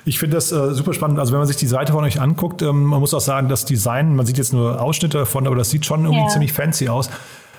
[0.06, 1.20] Ich finde das äh, super spannend.
[1.20, 3.66] Also wenn man sich die Seite von euch anguckt, ähm, man muss auch sagen, das
[3.66, 6.30] Design, man sieht jetzt nur Ausschnitte davon, aber das sieht schon irgendwie yeah.
[6.30, 7.10] ziemlich fancy aus.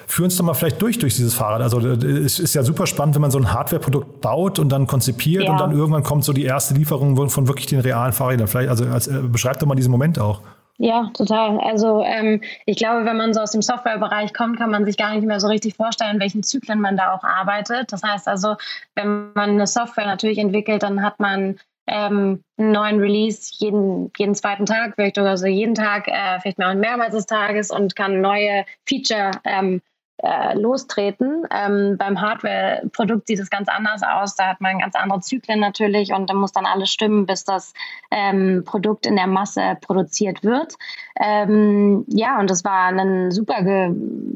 [0.07, 1.63] Führ uns doch mal vielleicht durch durch dieses Fahrrad.
[1.63, 5.45] Also es ist ja super spannend, wenn man so ein Hardware-Produkt baut und dann konzipiert
[5.45, 5.53] ja.
[5.53, 8.49] und dann irgendwann kommt so die erste Lieferung von wirklich den realen Fahrrädern.
[8.49, 10.41] Vielleicht, also als, äh, beschreibt doch mal diesen Moment auch.
[10.83, 11.61] Ja, total.
[11.61, 15.15] Also ähm, ich glaube, wenn man so aus dem Softwarebereich kommt, kann man sich gar
[15.15, 17.93] nicht mehr so richtig vorstellen, in welchen Zyklen man da auch arbeitet.
[17.93, 18.57] Das heißt also,
[18.95, 21.57] wenn man eine Software natürlich entwickelt, dann hat man
[21.91, 26.59] ähm, einen neuen Release jeden, jeden zweiten Tag, vielleicht sogar so jeden Tag, äh, vielleicht
[26.59, 29.83] mal mehrmals des Tages und kann neue Feature ähm,
[30.23, 31.47] äh, lostreten.
[31.51, 34.35] Ähm, beim Hardware-Produkt sieht es ganz anders aus.
[34.37, 37.73] Da hat man ganz andere Zyklen natürlich und da muss dann alles stimmen, bis das
[38.11, 40.75] ähm, Produkt in der Masse produziert wird.
[41.19, 43.59] Ähm, ja, und das war ein super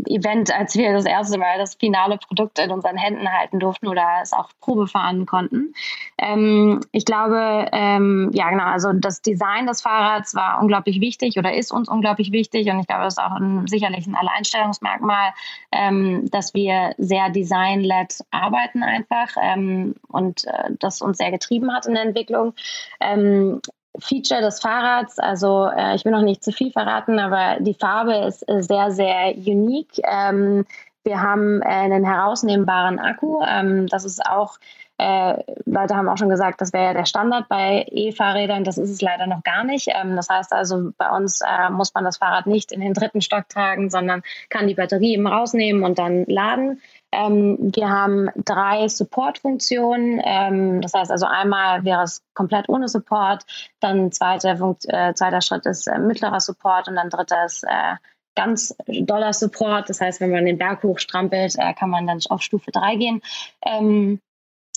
[0.07, 4.05] Event, als wir das erste Mal das finale Produkt in unseren Händen halten durften oder
[4.23, 5.75] es auch Probe fahren konnten.
[6.19, 11.55] Ähm, ich glaube, ähm, ja genau, also das Design des Fahrrads war unglaublich wichtig oder
[11.55, 15.33] ist uns unglaublich wichtig und ich glaube, das ist auch ein, sicherlich ein Alleinstellungsmerkmal
[15.75, 21.87] ähm, dass wir sehr design-led arbeiten einfach ähm, und äh, das uns sehr getrieben hat
[21.87, 22.55] in der Entwicklung.
[23.01, 23.61] Ähm,
[23.99, 28.15] Feature des Fahrrads, also äh, ich will noch nicht zu viel verraten, aber die Farbe
[28.27, 30.01] ist äh, sehr, sehr unique.
[30.03, 30.67] Ähm,
[31.05, 33.41] wir haben äh, einen herausnehmbaren Akku.
[33.47, 34.59] Ähm, das ist auch
[34.97, 38.63] äh, Leute haben auch schon gesagt, das wäre ja der Standard bei E-Fahrrädern.
[38.63, 39.89] Das ist es leider noch gar nicht.
[39.89, 43.21] Ähm, das heißt also, bei uns äh, muss man das Fahrrad nicht in den dritten
[43.21, 46.81] Stock tragen, sondern kann die Batterie eben rausnehmen und dann laden.
[47.11, 50.21] Ähm, wir haben drei Support-Funktionen.
[50.25, 53.45] Ähm, das heißt also, einmal wäre es komplett ohne Support.
[53.81, 57.97] Dann zweiter, Funkt, äh, zweiter Schritt ist äh, mittlerer Support und dann dritter ist äh,
[58.37, 59.89] ganz doller Support.
[59.89, 63.23] Das heißt, wenn man den Berg hochstrampelt, äh, kann man dann auf Stufe 3 gehen.
[63.65, 64.21] Ähm,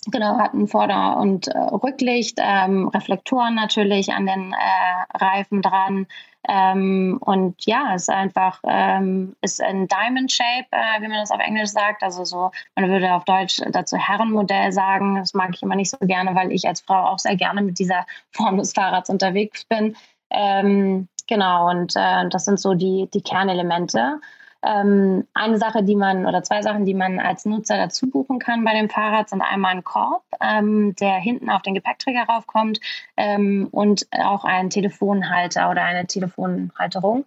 [0.10, 6.08] Genau, hatten Vorder- und äh, Rücklicht, ähm, Reflektoren natürlich an den äh, Reifen dran.
[6.48, 11.32] Ähm, und ja, es ist einfach ähm, ist ein Diamond Shape, äh, wie man das
[11.32, 12.04] auf Englisch sagt.
[12.04, 15.16] Also so, man würde auf Deutsch dazu Herrenmodell sagen.
[15.16, 17.78] Das mag ich immer nicht so gerne, weil ich als Frau auch sehr gerne mit
[17.78, 19.98] dieser Form des Fahrrads unterwegs bin.
[20.30, 24.22] Ähm, genau, und äh, das sind so die, die Kernelemente.
[24.64, 28.64] Ähm, eine Sache, die man oder zwei Sachen, die man als Nutzer dazu buchen kann
[28.64, 32.80] bei dem Fahrrad, sind einmal ein Korb, ähm, der hinten auf den Gepäckträger raufkommt
[33.16, 37.26] ähm, und auch ein Telefonhalter oder eine Telefonhalterung.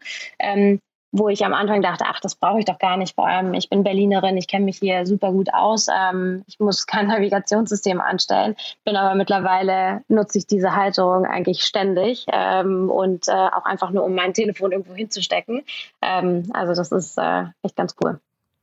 [1.13, 3.15] Wo ich am Anfang dachte, ach, das brauche ich doch gar nicht.
[3.17, 5.89] Vor allem, ich bin Berlinerin, ich kenne mich hier super gut aus.
[5.89, 8.57] Ähm, ich muss kein Navigationssystem anstellen.
[8.85, 14.05] Bin aber mittlerweile nutze ich diese Halterung eigentlich ständig ähm, und äh, auch einfach nur,
[14.05, 15.63] um mein Telefon irgendwo hinzustecken.
[16.01, 18.21] Ähm, also das ist äh, echt ganz cool.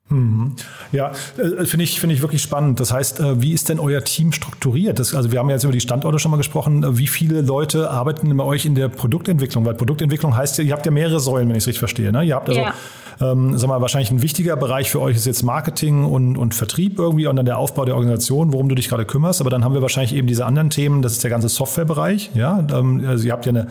[0.10, 0.54] Mhm.
[0.94, 2.80] Ja, äh, finde ich, finde ich wirklich spannend.
[2.80, 5.00] Das heißt, äh, wie ist denn euer Team strukturiert?
[5.00, 6.98] Das, also wir haben ja jetzt über die Standorte schon mal gesprochen.
[6.98, 9.66] Wie viele Leute arbeiten bei euch in der Produktentwicklung?
[9.66, 12.12] Weil Produktentwicklung heißt ja, ihr habt ja mehrere Säulen, wenn ich es richtig verstehe.
[12.14, 12.24] Ne?
[12.24, 12.74] Ihr habt also, ja.
[13.20, 17.00] ähm, sag mal, wahrscheinlich ein wichtiger Bereich für euch ist jetzt Marketing und, und Vertrieb
[17.00, 19.42] irgendwie und dann der Aufbau der Organisation, worum du dich gerade kümmerst.
[19.42, 21.02] Aber dann haben wir wahrscheinlich eben diese anderen Themen.
[21.02, 22.32] Das ist der ganze Softwarebereich.
[22.34, 23.68] Ja, ähm, also ihr habt ja eine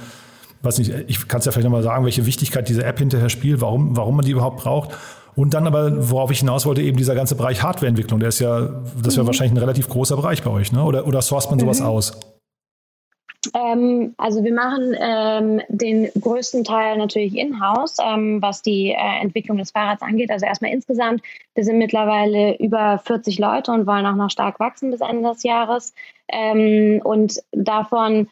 [0.62, 3.61] weiß nicht, ich kann es ja vielleicht nochmal sagen, welche Wichtigkeit diese App hinterher spielt,
[3.61, 4.90] warum, warum man die überhaupt braucht.
[5.37, 8.83] Und dann aber, worauf ich hinaus wollte, eben dieser ganze Bereich Hardwareentwicklung, der ist ja,
[9.03, 9.27] das wäre mhm.
[9.27, 10.83] wahrscheinlich ein relativ großer Bereich bei euch, ne?
[10.83, 11.87] Oder, oder sourced man sowas mhm.
[11.87, 12.18] aus?
[13.55, 19.59] Ähm, also wir machen ähm, den größten Teil natürlich in-house, ähm, was die äh, Entwicklung
[19.59, 20.31] des Fahrrads angeht.
[20.31, 21.22] Also erstmal insgesamt,
[21.55, 25.42] wir sind mittlerweile über 40 Leute und wollen auch noch stark wachsen bis Ende des
[25.42, 25.94] Jahres.
[26.29, 28.29] Ähm, und davon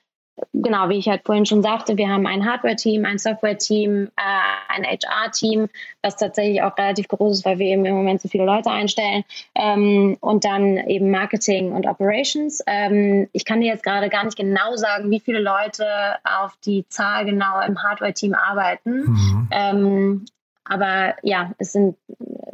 [0.52, 4.84] genau, wie ich halt vorhin schon sagte, wir haben ein Hardware-Team, ein Software-Team, äh, ein
[4.84, 5.68] HR-Team,
[6.02, 9.24] was tatsächlich auch relativ groß ist, weil wir eben im Moment so viele Leute einstellen.
[9.54, 12.62] Ähm, und dann eben Marketing und Operations.
[12.66, 15.86] Ähm, ich kann dir jetzt gerade gar nicht genau sagen, wie viele Leute
[16.24, 19.04] auf die Zahl genau im Hardware-Team arbeiten.
[19.04, 19.48] Mhm.
[19.50, 20.24] Ähm,
[20.64, 21.96] aber ja, es sind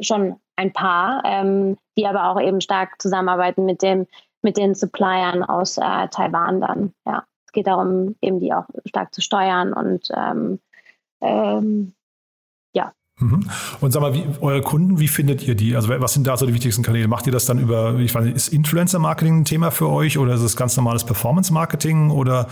[0.01, 4.07] schon ein paar, ähm, die aber auch eben stark zusammenarbeiten mit dem
[4.43, 9.13] mit den Suppliern aus äh, Taiwan dann, ja es geht darum, eben die auch stark
[9.13, 10.59] zu steuern und ähm,
[11.19, 11.93] ähm,
[12.73, 12.93] ja.
[13.19, 13.49] Mhm.
[13.81, 15.75] Und sag mal, wie, eure Kunden, wie findet ihr die?
[15.75, 17.09] Also was sind da so die wichtigsten Kanäle?
[17.09, 20.33] Macht ihr das dann über, ich weiß nicht, ist Influencer-Marketing ein Thema für euch oder
[20.33, 22.47] ist es ganz normales Performance-Marketing oder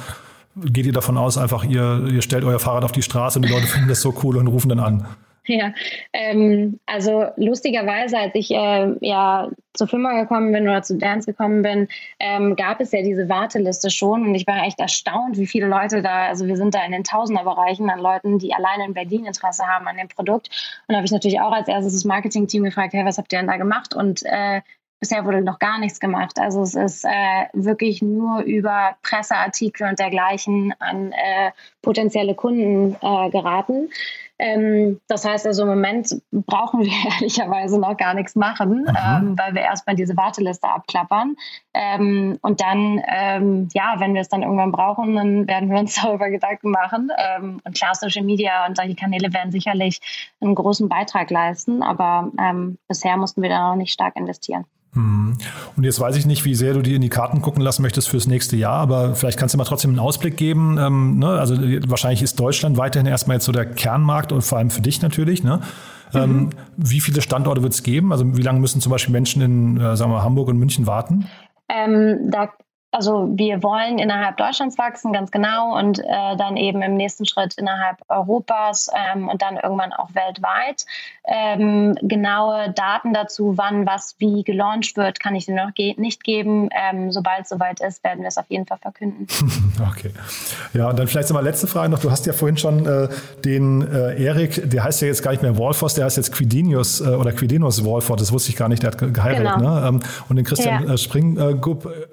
[0.57, 3.53] geht ihr davon aus, einfach ihr, ihr stellt euer Fahrrad auf die Straße und die
[3.53, 5.07] Leute finden das so cool und rufen dann an?
[5.59, 5.73] Ja,
[6.13, 11.63] ähm, also lustigerweise, als ich äh, ja zur Firma gekommen bin oder zu Dance gekommen
[11.63, 11.87] bin,
[12.19, 16.03] ähm, gab es ja diese Warteliste schon und ich war echt erstaunt, wie viele Leute
[16.03, 19.65] da, also wir sind da in den Tausenderbereichen an Leuten, die alleine in Berlin Interesse
[19.65, 20.49] haben an dem Produkt.
[20.87, 23.39] Und da habe ich natürlich auch als erstes das Marketing-Team gefragt, hey, was habt ihr
[23.39, 23.95] denn da gemacht?
[23.95, 24.61] Und äh,
[24.99, 26.37] bisher wurde noch gar nichts gemacht.
[26.39, 33.29] Also es ist äh, wirklich nur über Presseartikel und dergleichen an äh, potenzielle Kunden äh,
[33.31, 33.89] geraten.
[34.39, 38.97] Ähm, das heißt also im Moment brauchen wir ehrlicherweise noch gar nichts machen, mhm.
[38.97, 41.35] ähm, weil wir erstmal diese Warteliste abklappern.
[41.73, 45.95] Ähm, und dann, ähm, ja, wenn wir es dann irgendwann brauchen, dann werden wir uns
[46.01, 47.11] darüber Gedanken machen.
[47.17, 49.99] Ähm, und klar, Social Media und solche Kanäle werden sicherlich
[50.41, 54.65] einen großen Beitrag leisten, aber ähm, bisher mussten wir da noch nicht stark investieren.
[54.93, 55.37] Mhm.
[55.75, 58.09] Und jetzt weiß ich nicht, wie sehr du dir in die Karten gucken lassen möchtest
[58.09, 60.77] fürs nächste Jahr, aber vielleicht kannst du mal trotzdem einen Ausblick geben.
[60.79, 61.27] Ähm, ne?
[61.27, 61.55] Also
[61.87, 65.43] wahrscheinlich ist Deutschland weiterhin erstmal jetzt so der Kernmarkt und vor allem für dich natürlich.
[65.43, 65.61] Ne?
[66.13, 66.39] Ähm, mhm.
[66.39, 68.11] Ähm, wie viele Standorte wird es geben?
[68.11, 71.27] Also wie lange müssen zum Beispiel Menschen in, äh, sagen wir, Hamburg und München warten?
[71.69, 72.49] Ähm, da
[72.91, 77.55] also wir wollen innerhalb Deutschlands wachsen, ganz genau, und äh, dann eben im nächsten Schritt
[77.55, 80.85] innerhalb Europas ähm, und dann irgendwann auch weltweit.
[81.23, 86.23] Ähm, genaue Daten dazu, wann was wie gelauncht wird, kann ich dir noch ge nicht
[86.23, 86.69] geben.
[86.71, 89.27] Ähm, sobald es soweit ist, werden wir es auf jeden Fall verkünden.
[89.91, 90.11] okay.
[90.73, 91.99] Ja, und dann vielleicht nochmal letzte Frage noch.
[91.99, 93.07] Du hast ja vorhin schon äh,
[93.45, 97.01] den äh, Erik, der heißt ja jetzt gar nicht mehr Wolfos, der heißt jetzt Quidinius
[97.01, 99.57] äh, oder Quidinus Wolfort, das wusste ich gar nicht, der hat geheiratet.
[99.57, 99.79] Genau.
[99.79, 99.87] Ne?
[99.87, 100.93] Ähm, und den Christian ja.
[100.93, 101.55] Äh, Spring, äh,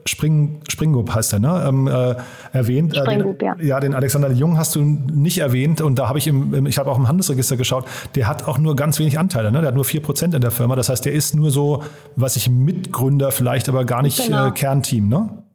[0.06, 1.64] Spring Springup heißt er, ne?
[1.66, 2.14] Ähm, äh,
[2.52, 2.96] erwähnt.
[2.96, 3.66] Springup, äh, den, ja.
[3.66, 3.80] ja.
[3.80, 6.98] den Alexander Jung hast du nicht erwähnt und da habe ich im, ich habe auch
[6.98, 9.60] im Handelsregister geschaut, der hat auch nur ganz wenig Anteile, ne?
[9.60, 10.76] Der hat nur 4% in der Firma.
[10.76, 11.82] Das heißt, der ist nur so,
[12.16, 14.48] was ich Mitgründer vielleicht, aber gar nicht genau.
[14.48, 15.45] äh, Kernteam, ne?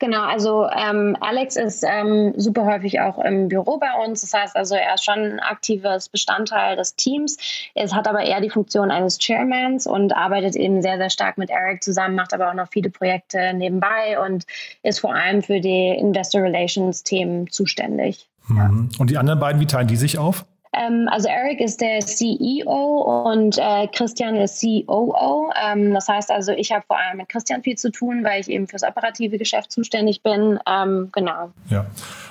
[0.00, 4.22] Genau, also ähm, Alex ist ähm, super häufig auch im Büro bei uns.
[4.22, 7.36] Das heißt also, er ist schon ein aktives Bestandteil des Teams.
[7.74, 11.50] Er hat aber eher die Funktion eines Chairmans und arbeitet eben sehr, sehr stark mit
[11.50, 14.46] Eric zusammen, macht aber auch noch viele Projekte nebenbei und
[14.82, 18.26] ist vor allem für die Investor Relations Themen zuständig.
[18.48, 18.88] Mhm.
[18.98, 20.46] Und die anderen beiden, wie teilen die sich auf?
[20.72, 25.50] Ähm, also Eric ist der CEO und äh, Christian ist COO.
[25.60, 28.48] Ähm, das heißt also, ich habe vor allem mit Christian viel zu tun, weil ich
[28.48, 30.58] eben fürs operative Geschäft zuständig bin.
[30.68, 31.50] Ähm, genau.
[31.70, 31.86] Ja.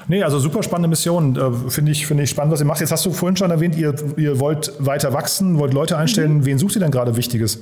[0.08, 1.36] Nee, also super spannende Mission.
[1.36, 2.80] Äh, Finde ich, find ich spannend, was ihr macht.
[2.80, 6.38] Jetzt hast du vorhin schon erwähnt, ihr, ihr wollt weiter wachsen, wollt Leute einstellen.
[6.38, 6.45] Mhm.
[6.45, 7.62] Wen sucht ihr denn gerade Wichtiges?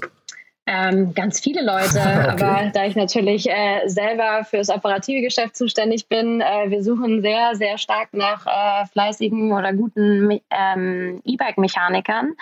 [0.69, 1.99] Ähm, ganz viele Leute,
[2.33, 2.43] okay.
[2.43, 7.55] aber da ich natürlich äh, selber fürs operative Geschäft zuständig bin, äh, wir suchen sehr,
[7.55, 12.33] sehr stark nach äh, fleißigen oder guten ähm, E-Bike-Mechanikern.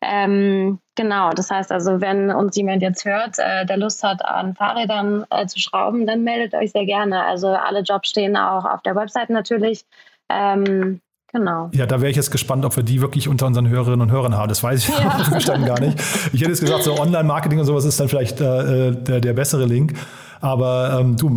[0.00, 4.54] Ähm, genau, das heißt also, wenn uns jemand jetzt hört, äh, der Lust hat, an
[4.54, 7.24] Fahrrädern äh, zu schrauben, dann meldet euch sehr gerne.
[7.24, 9.84] Also alle Jobs stehen auch auf der Website natürlich.
[10.28, 11.00] Ähm,
[11.32, 11.70] Genau.
[11.72, 14.36] Ja, da wäre ich jetzt gespannt, ob wir die wirklich unter unseren Hörerinnen und Hörern
[14.36, 14.50] haben.
[14.50, 15.56] Das weiß ich ja.
[15.64, 15.98] gar nicht.
[16.32, 19.32] Ich hätte jetzt gesagt, so Online-Marketing und sowas ist dann vielleicht äh, äh der, der
[19.32, 19.94] bessere Link.
[20.42, 21.30] Aber ähm, du,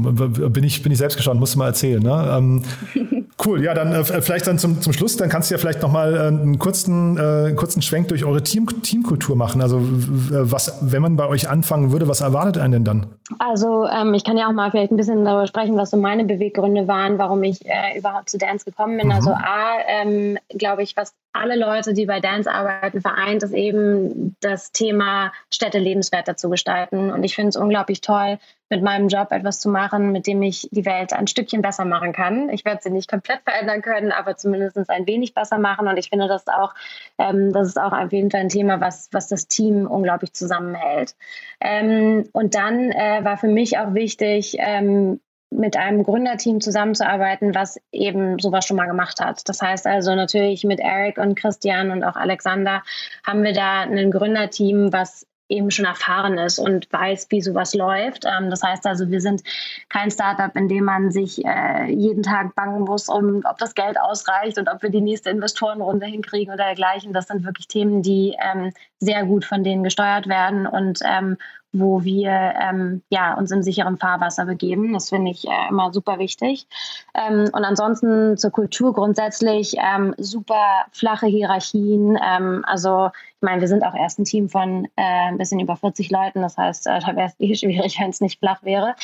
[0.49, 2.01] bin ich, bin ich selbst gespannt, musst du mal erzählen.
[2.01, 2.35] Ne?
[2.37, 2.63] Ähm,
[3.45, 6.15] cool, ja, dann äh, vielleicht dann zum, zum Schluss, dann kannst du ja vielleicht nochmal
[6.15, 9.61] äh, einen kurzen, äh, kurzen Schwenk durch eure Team, Teamkultur machen.
[9.61, 13.05] Also was, wenn man bei euch anfangen würde, was erwartet einen denn dann?
[13.39, 16.23] Also ähm, ich kann ja auch mal vielleicht ein bisschen darüber sprechen, was so meine
[16.25, 19.07] Beweggründe waren, warum ich äh, überhaupt zu Dance gekommen bin.
[19.07, 19.13] Mhm.
[19.13, 24.35] Also A, ähm, glaube ich, was alle Leute, die bei Dance arbeiten, vereint, ist eben
[24.39, 27.11] das Thema Städte lebenswerter zu gestalten.
[27.11, 28.37] Und ich finde es unglaublich toll,
[28.69, 32.13] mit meinem Job etwas zu machen, mit dem ich die Welt ein Stückchen besser machen
[32.13, 32.49] kann.
[32.49, 35.87] Ich werde sie nicht komplett verändern können, aber zumindest ein wenig besser machen.
[35.87, 36.73] Und ich finde, das auch,
[37.19, 41.15] ähm, das ist auch auf jeden Fall ein Thema, was, was das Team unglaublich zusammenhält.
[41.61, 45.19] Ähm, und dann äh, war für mich auch wichtig, ähm,
[45.51, 49.47] mit einem Gründerteam zusammenzuarbeiten, was eben sowas schon mal gemacht hat.
[49.47, 52.83] Das heißt also natürlich mit Eric und Christian und auch Alexander
[53.25, 58.25] haben wir da ein Gründerteam, was eben schon erfahren ist und weiß, wie sowas läuft.
[58.25, 59.43] Ähm, das heißt also, wir sind
[59.89, 63.99] kein Startup, in dem man sich äh, jeden Tag bangen muss, um ob das Geld
[63.99, 67.13] ausreicht und ob wir die nächste Investorenrunde hinkriegen oder dergleichen.
[67.13, 71.37] Das sind wirklich Themen, die ähm, sehr gut von denen gesteuert werden und ähm,
[71.79, 74.93] wo wir ähm, ja, uns im sicheren Fahrwasser begeben.
[74.93, 76.67] Das finde ich äh, immer super wichtig.
[77.13, 82.17] Ähm, und ansonsten zur Kultur grundsätzlich ähm, super flache Hierarchien.
[82.23, 85.75] Ähm, also ich meine, wir sind auch erst ein Team von äh, ein bisschen über
[85.75, 86.41] 40 Leuten.
[86.41, 88.95] Das heißt, äh, da wäre es eh schwierig, wenn es nicht flach wäre.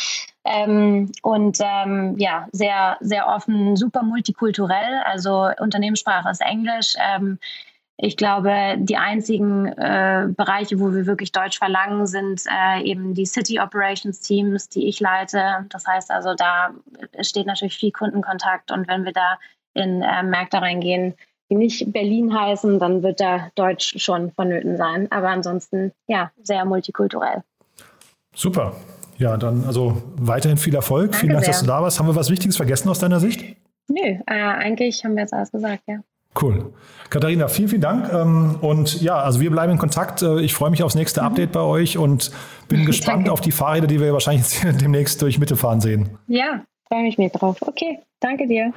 [0.45, 5.01] Ähm, und ähm, ja, sehr, sehr offen, super multikulturell.
[5.05, 6.95] Also Unternehmenssprache ist Englisch.
[8.03, 13.27] Ich glaube, die einzigen äh, Bereiche, wo wir wirklich Deutsch verlangen, sind äh, eben die
[13.27, 15.67] City Operations Teams, die ich leite.
[15.69, 16.71] Das heißt also, da
[17.21, 19.37] steht natürlich viel Kundenkontakt und wenn wir da
[19.75, 21.13] in äh, Märkte reingehen,
[21.51, 25.07] die nicht Berlin heißen, dann wird da Deutsch schon vonnöten sein.
[25.11, 27.43] Aber ansonsten, ja, sehr multikulturell.
[28.33, 28.77] Super.
[29.19, 31.11] Ja, dann also weiterhin viel Erfolg.
[31.11, 31.51] Danke Vielen Dank, sehr.
[31.51, 31.99] dass du da warst.
[31.99, 33.57] Haben wir was Wichtiges vergessen aus deiner Sicht?
[33.89, 35.99] Nö, äh, eigentlich haben wir jetzt alles gesagt, ja.
[36.39, 36.73] Cool.
[37.09, 38.11] Katharina, vielen, vielen Dank.
[38.11, 40.21] Ähm, und ja, also wir bleiben in Kontakt.
[40.21, 41.27] Äh, ich freue mich aufs nächste mhm.
[41.27, 42.31] Update bei euch und
[42.69, 43.31] bin gespannt danke.
[43.33, 46.17] auf die Fahrräder, die wir wahrscheinlich demnächst durch Mitte fahren sehen.
[46.27, 47.57] Ja, freue mich mit drauf.
[47.61, 48.73] Okay, danke dir.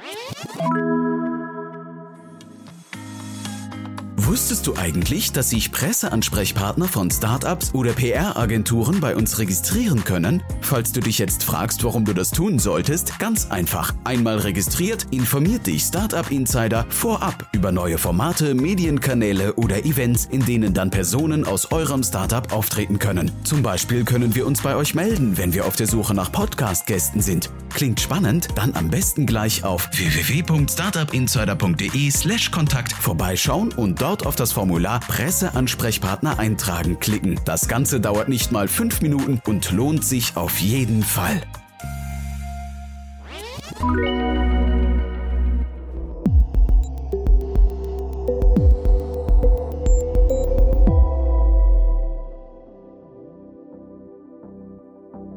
[4.25, 10.41] Wusstest du eigentlich, dass sich Presseansprechpartner von Startups oder PR-Agenturen bei uns registrieren können?
[10.61, 13.93] Falls du dich jetzt fragst, warum du das tun solltest, ganz einfach.
[14.03, 20.73] Einmal registriert, informiert dich Startup Insider vorab über neue Formate, Medienkanäle oder Events, in denen
[20.73, 23.31] dann Personen aus eurem Startup auftreten können.
[23.43, 27.21] Zum Beispiel können wir uns bei euch melden, wenn wir auf der Suche nach Podcast-Gästen
[27.21, 27.51] sind.
[27.75, 28.47] Klingt spannend?
[28.55, 36.99] Dann am besten gleich auf www.startupinsider.de/slash Kontakt vorbeischauen und dort auf das Formular Presseansprechpartner eintragen
[36.99, 37.39] klicken.
[37.45, 41.41] Das Ganze dauert nicht mal fünf Minuten und lohnt sich auf jeden Fall.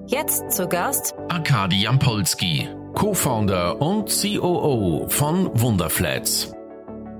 [0.07, 6.53] Jetzt zu Gast Arkadi Jampolski, Co-Founder und COO von Wunderflats.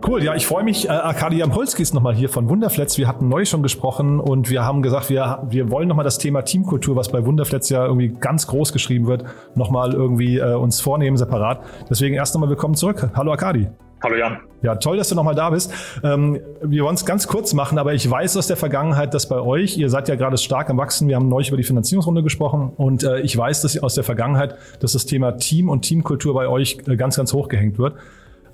[0.09, 0.87] Cool, ja, ich freue mich.
[0.87, 2.97] Äh, Arkadi Jampolski ist nochmal hier von Wunderflats.
[2.97, 6.40] Wir hatten neu schon gesprochen und wir haben gesagt, wir, wir wollen nochmal das Thema
[6.40, 11.18] Teamkultur, was bei Wunderflats ja irgendwie ganz groß geschrieben wird, nochmal irgendwie äh, uns vornehmen,
[11.18, 11.61] separat.
[11.90, 13.11] Deswegen erst nochmal willkommen zurück.
[13.14, 13.68] Hallo Arkadi.
[14.03, 14.38] Hallo Jan.
[14.62, 15.75] Ja, toll, dass du nochmal da bist.
[16.03, 19.38] Ähm, wir wollen es ganz kurz machen, aber ich weiß aus der Vergangenheit, dass bei
[19.38, 22.73] euch, ihr seid ja gerade stark am Wachsen, wir haben neulich über die Finanzierungsrunde gesprochen
[22.79, 26.49] und äh, ich weiß dass aus der Vergangenheit, dass das Thema Team und Teamkultur bei
[26.49, 27.97] euch äh, ganz, ganz hoch gehängt wird.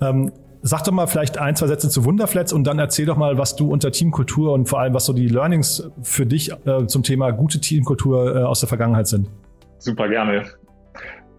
[0.01, 0.33] Ähm,
[0.67, 3.55] sag doch mal vielleicht ein, zwei Sätze zu Wunderflats und dann erzähl doch mal, was
[3.55, 7.29] du unter Teamkultur und vor allem, was so die Learnings für dich äh, zum Thema
[7.31, 9.29] gute Teamkultur äh, aus der Vergangenheit sind.
[9.77, 10.45] Super gerne.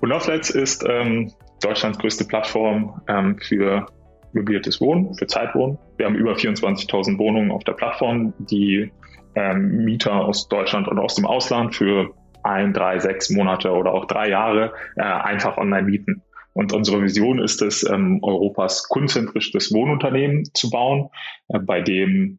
[0.01, 3.87] Wunderflats ist ähm, Deutschlands größte Plattform ähm, für
[4.33, 5.77] möbliertes Wohnen, für Zeitwohnen.
[5.97, 8.93] Wir haben über 24.000 Wohnungen auf der Plattform, die
[9.35, 14.05] ähm, Mieter aus Deutschland und aus dem Ausland für ein, drei, sechs Monate oder auch
[14.05, 16.23] drei Jahre äh, einfach online mieten.
[16.57, 21.11] Und unsere Vision ist es, ähm, Europas kundenzentrischtes Wohnunternehmen zu bauen,
[21.49, 22.39] äh, bei dem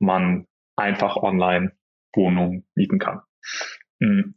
[0.00, 1.70] man einfach online
[2.12, 3.20] Wohnungen mieten kann.
[4.00, 4.34] Mm.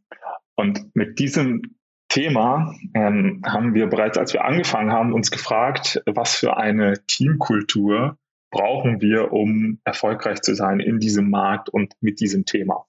[0.56, 1.64] Und mit diesem
[2.08, 8.20] Thema ähm, haben wir bereits, als wir angefangen haben, uns gefragt, was für eine Teamkultur
[8.52, 12.86] brauchen wir, um erfolgreich zu sein in diesem Markt und mit diesem Thema.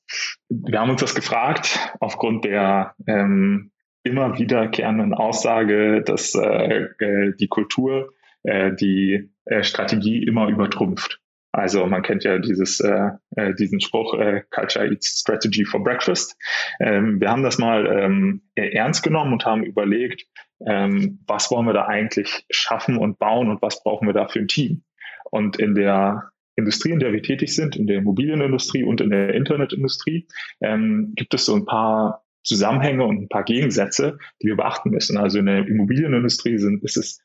[0.50, 3.72] Wir haben uns das gefragt aufgrund der ähm,
[4.06, 11.20] immer wiederkehrenden Aussage, dass äh, äh die Kultur äh, die äh, Strategie immer übertrumpft.
[11.52, 16.36] Also man kennt ja dieses, äh, äh, diesen Spruch, äh, Culture Eats Strategy for Breakfast.
[16.80, 20.26] Ähm, wir haben das mal ähm, ernst genommen und haben überlegt,
[20.66, 24.40] ähm, was wollen wir da eigentlich schaffen und bauen und was brauchen wir da für
[24.40, 24.82] ein Team.
[25.30, 29.34] Und in der Industrie, in der wir tätig sind, in der Immobilienindustrie und in der
[29.34, 30.28] Internetindustrie,
[30.60, 35.18] ähm, gibt es so ein paar Zusammenhänge und ein paar Gegensätze, die wir beachten müssen.
[35.18, 37.20] Also in der Immobilienindustrie sind, ist es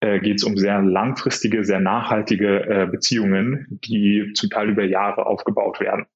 [0.00, 5.26] äh, geht es um sehr langfristige, sehr nachhaltige äh, Beziehungen, die zum Teil über Jahre
[5.26, 6.06] aufgebaut werden.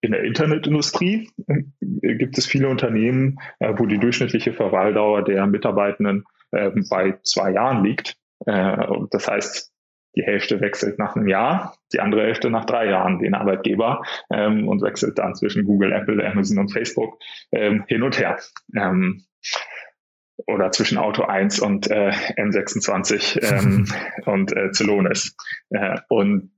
[0.00, 6.24] In der Internetindustrie äh, gibt es viele Unternehmen, äh, wo die durchschnittliche Verweildauer der Mitarbeitenden
[6.52, 8.16] äh, bei zwei Jahren liegt.
[8.46, 9.73] Äh, das heißt,
[10.16, 14.68] die Hälfte wechselt nach einem Jahr, die andere Hälfte nach drei Jahren den Arbeitgeber ähm,
[14.68, 17.18] und wechselt dann zwischen Google, Apple, Amazon und Facebook
[17.52, 18.38] ähm, hin und her.
[18.76, 19.24] Ähm,
[20.46, 23.86] oder zwischen Auto 1 und äh, M26 ähm,
[24.26, 25.36] und äh, Zelonis.
[25.70, 26.50] Äh, und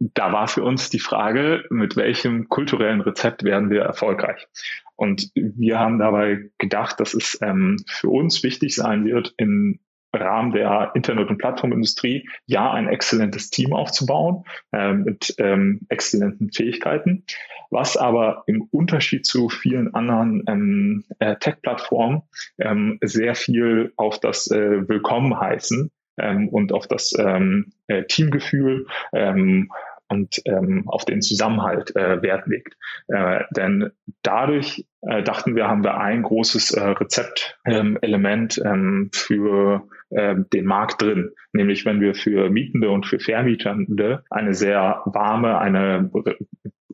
[0.00, 4.46] da war für uns die Frage, mit welchem kulturellen Rezept werden wir erfolgreich?
[4.94, 9.80] Und wir haben dabei gedacht, dass es ähm, für uns wichtig sein wird, in
[10.18, 17.24] Rahmen der Internet- und Plattformindustrie ja ein exzellentes Team aufzubauen äh, mit ähm, exzellenten Fähigkeiten,
[17.70, 22.22] was aber im Unterschied zu vielen anderen ähm, äh, Tech-Plattformen
[22.58, 28.86] ähm, sehr viel auf das äh, Willkommen heißen ähm, und auf das ähm, äh, Teamgefühl
[29.12, 29.70] ähm,
[30.08, 32.74] und ähm, auf den Zusammenhalt äh, Wert legt.
[33.08, 33.90] Äh, denn
[34.22, 41.02] dadurch äh, dachten wir, haben wir ein großes äh, Rezeptelement ähm, für äh, den Markt
[41.02, 41.30] drin.
[41.52, 46.10] Nämlich wenn wir für Mietende und für Vermietende eine sehr warme, eine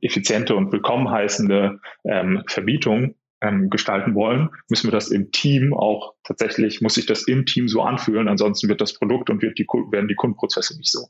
[0.01, 6.15] effiziente und willkommen heißende ähm, Verbietung ähm, gestalten wollen, müssen wir das im Team auch
[6.25, 9.65] tatsächlich, muss sich das im Team so anfühlen, ansonsten wird das Produkt und wird die,
[9.65, 11.09] werden die Kundenprozesse nicht so.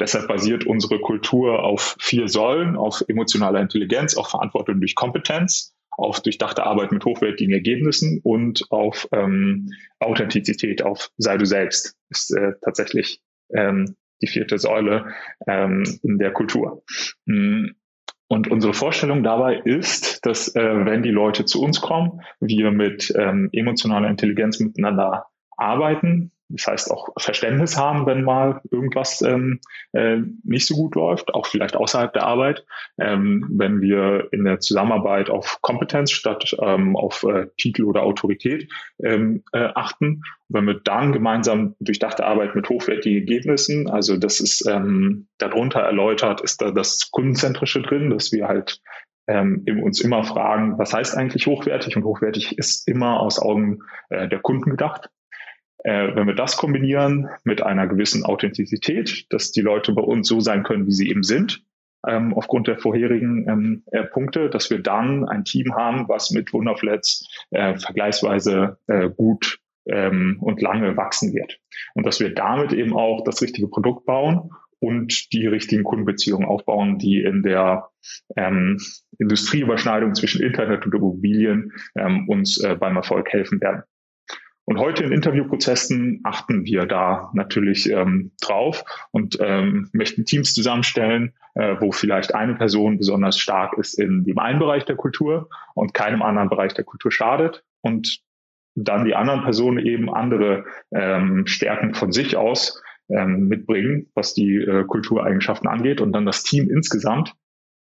[0.00, 6.20] Deshalb basiert unsere Kultur auf vier Säulen, auf emotionaler Intelligenz, auf Verantwortung durch Kompetenz, auf
[6.20, 12.52] durchdachte Arbeit mit hochwertigen Ergebnissen und auf ähm, Authentizität, auf sei du selbst, ist äh,
[12.62, 13.20] tatsächlich
[13.52, 15.12] ähm, die vierte Säule
[15.46, 16.82] ähm, in der Kultur.
[17.26, 17.68] Mm.
[18.28, 23.12] Und unsere Vorstellung dabei ist, dass äh, wenn die Leute zu uns kommen, wir mit
[23.18, 25.26] ähm, emotionaler Intelligenz miteinander
[25.56, 29.60] arbeiten, das heißt auch Verständnis haben, wenn mal irgendwas ähm,
[29.92, 32.64] äh, nicht so gut läuft, auch vielleicht außerhalb der Arbeit.
[32.98, 38.68] Ähm, wenn wir in der Zusammenarbeit auf Kompetenz statt ähm, auf äh, Titel oder Autorität
[39.02, 40.22] ähm, äh, achten.
[40.48, 46.40] Wenn wir dann gemeinsam durchdachte Arbeit mit hochwertigen Ergebnissen, also das ist ähm, darunter erläutert,
[46.40, 48.80] ist da das Kundenzentrische drin, dass wir halt
[49.28, 51.96] ähm, uns immer fragen, was heißt eigentlich hochwertig?
[51.96, 53.78] Und hochwertig ist immer aus Augen
[54.08, 55.08] äh, der Kunden gedacht.
[55.84, 60.40] Äh, wenn wir das kombinieren mit einer gewissen Authentizität, dass die Leute bei uns so
[60.40, 61.62] sein können, wie sie eben sind,
[62.06, 66.52] ähm, aufgrund der vorherigen ähm, äh, Punkte, dass wir dann ein Team haben, was mit
[66.52, 71.58] Wunderflats äh, vergleichsweise äh, gut ähm, und lange wachsen wird.
[71.94, 76.98] Und dass wir damit eben auch das richtige Produkt bauen und die richtigen Kundenbeziehungen aufbauen,
[76.98, 77.90] die in der
[78.36, 78.78] ähm,
[79.18, 83.82] Industrieüberschneidung zwischen Internet und Immobilien ähm, uns äh, beim Erfolg helfen werden.
[84.70, 91.34] Und heute in Interviewprozessen achten wir da natürlich ähm, drauf und ähm, möchten Teams zusammenstellen,
[91.56, 95.92] äh, wo vielleicht eine Person besonders stark ist in dem einen Bereich der Kultur und
[95.92, 98.20] keinem anderen Bereich der Kultur schadet und
[98.76, 104.54] dann die anderen Personen eben andere ähm, Stärken von sich aus ähm, mitbringen, was die
[104.54, 107.34] äh, Kultureigenschaften angeht und dann das Team insgesamt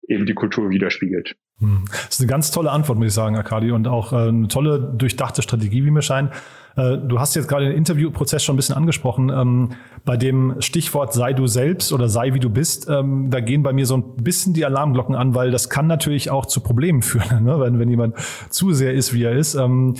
[0.08, 1.36] eben die Kultur widerspiegelt.
[1.62, 1.84] Hm.
[1.90, 4.80] Das ist eine ganz tolle Antwort, muss ich sagen, Akadi, und auch äh, eine tolle,
[4.80, 6.30] durchdachte Strategie, wie mir scheint.
[6.76, 9.30] Äh, du hast jetzt gerade den Interviewprozess schon ein bisschen angesprochen.
[9.30, 9.70] Ähm,
[10.04, 13.72] bei dem Stichwort sei du selbst oder sei wie du bist, ähm, da gehen bei
[13.72, 17.44] mir so ein bisschen die Alarmglocken an, weil das kann natürlich auch zu Problemen führen,
[17.44, 17.60] ne?
[17.60, 18.16] wenn, wenn jemand
[18.50, 19.54] zu sehr ist, wie er ist.
[19.54, 19.94] Ähm,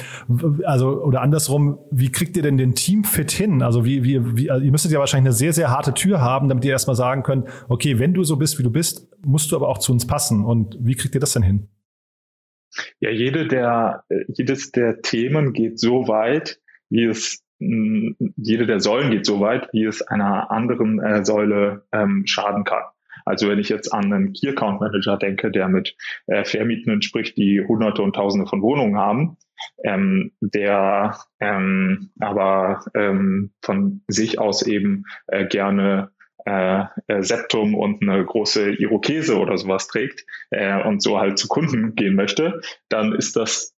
[0.65, 3.63] also, oder andersrum, wie kriegt ihr denn den Teamfit hin?
[3.63, 6.49] Also, wie, wie, wie also ihr müsstet ja wahrscheinlich eine sehr, sehr harte Tür haben,
[6.49, 9.57] damit ihr erstmal sagen könnt, okay, wenn du so bist, wie du bist, musst du
[9.57, 10.45] aber auch zu uns passen.
[10.45, 11.52] Und wie kriegt ihr das denn hin?
[13.01, 19.25] Ja, jede der, jedes der Themen geht so weit, wie es jede der Säulen geht
[19.25, 22.83] so weit, wie es einer anderen äh, Säule ähm, schaden kann.
[23.25, 25.97] Also wenn ich jetzt an einen Key Account Manager denke, der mit
[26.27, 29.37] äh, Vermietenden spricht, die Hunderte und Tausende von Wohnungen haben,
[29.85, 36.11] ähm, der ähm, aber ähm, von sich aus eben äh, gerne
[36.45, 41.49] äh, äh, Septum und eine große Irokese oder sowas trägt äh, und so halt zu
[41.49, 43.75] Kunden gehen möchte, dann ist das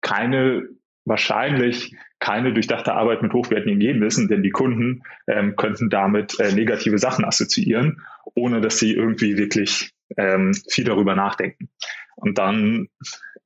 [0.00, 0.68] keine
[1.04, 6.98] wahrscheinlich keine durchdachte Arbeit mit hochwertigen Ergebnissen, denn die Kunden ähm, könnten damit äh, negative
[6.98, 8.02] Sachen assoziieren,
[8.34, 11.70] ohne dass sie irgendwie wirklich ähm, viel darüber nachdenken.
[12.16, 12.88] Und dann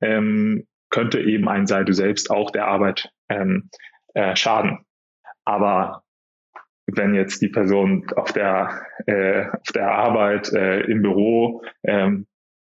[0.01, 3.69] ähm, könnte eben ein Sei selbst auch der Arbeit ähm,
[4.13, 4.85] äh, schaden.
[5.45, 6.04] Aber
[6.87, 12.27] wenn jetzt die Person auf der, äh, auf der Arbeit äh, im Büro ähm,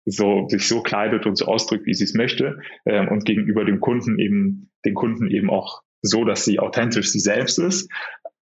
[0.05, 3.81] so sich so kleidet und so ausdrückt, wie sie es möchte ähm, und gegenüber dem
[3.81, 7.89] Kunden eben den Kunden eben auch so, dass sie authentisch sie selbst ist,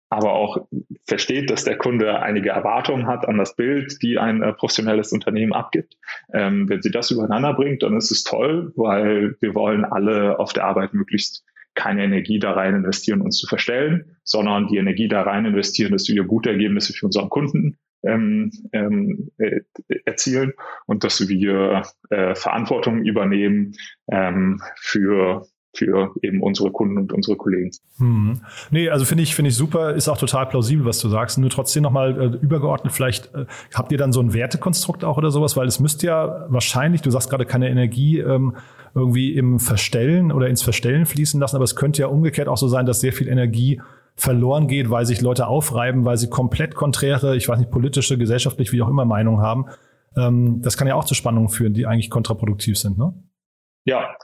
[0.09, 0.67] aber auch
[1.07, 5.53] versteht, dass der Kunde einige Erwartungen hat an das Bild, die ein äh, professionelles Unternehmen
[5.53, 5.97] abgibt.
[6.33, 10.53] Ähm, wenn sie das übereinander bringt, dann ist es toll, weil wir wollen alle auf
[10.53, 11.45] der Arbeit möglichst
[11.75, 16.09] keine Energie da rein investieren, uns zu verstellen, sondern die Energie da rein investieren, dass
[16.09, 19.61] wir gute Ergebnisse für unseren Kunden ähm, ähm, äh,
[20.05, 20.53] erzielen
[20.87, 23.75] und dass wir äh, Verantwortung übernehmen
[24.11, 27.71] ähm, für für eben unsere Kunden und unsere Kollegen.
[27.99, 28.41] Hm.
[28.71, 31.39] Nee, also finde ich, finde ich super, ist auch total plausibel, was du sagst.
[31.39, 35.31] Nur trotzdem nochmal äh, übergeordnet, vielleicht äh, habt ihr dann so ein Wertekonstrukt auch oder
[35.31, 38.57] sowas, weil es müsste ja wahrscheinlich, du sagst gerade keine Energie ähm,
[38.95, 42.67] irgendwie im Verstellen oder ins Verstellen fließen lassen, aber es könnte ja umgekehrt auch so
[42.67, 43.81] sein, dass sehr viel Energie
[44.17, 48.73] verloren geht, weil sich Leute aufreiben, weil sie komplett konträre, ich weiß nicht, politische, gesellschaftlich,
[48.73, 49.67] wie auch immer Meinungen haben.
[50.17, 53.15] Ähm, das kann ja auch zu Spannungen führen, die eigentlich kontraproduktiv sind, ne?
[53.85, 54.15] Ja,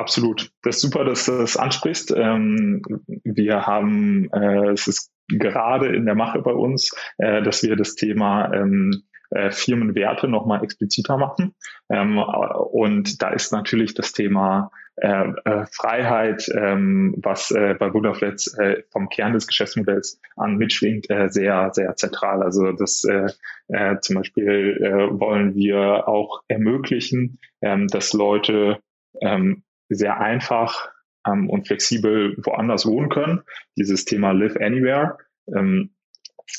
[0.00, 0.50] absolut.
[0.62, 2.12] Das ist super, dass du das ansprichst.
[2.16, 2.82] Ähm,
[3.24, 7.94] wir haben, äh, es ist gerade in der Mache bei uns, äh, dass wir das
[7.94, 11.54] Thema ähm, äh, Firmenwerte nochmal expliziter machen.
[11.88, 18.58] Ähm, und da ist natürlich das Thema äh, äh, Freiheit, ähm, was äh, bei Wunderflats
[18.58, 22.42] äh, vom Kern des Geschäftsmodells an mitschwingt, äh, sehr, sehr zentral.
[22.42, 23.28] Also das äh,
[23.68, 28.78] äh, zum Beispiel äh, wollen wir auch ermöglichen, ähm, dass Leute
[29.22, 30.90] ähm, sehr einfach
[31.26, 33.42] ähm, und flexibel woanders wohnen können.
[33.76, 35.18] Dieses Thema Live Anywhere.
[35.54, 35.90] Ähm,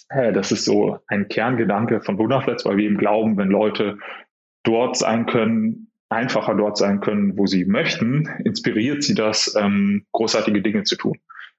[0.09, 3.97] äh, das ist so ein Kerngedanke von Wunderflats, weil wir eben glauben, wenn Leute
[4.63, 10.61] dort sein können, einfacher dort sein können, wo sie möchten, inspiriert sie das, ähm, großartige
[10.61, 11.17] Dinge zu tun.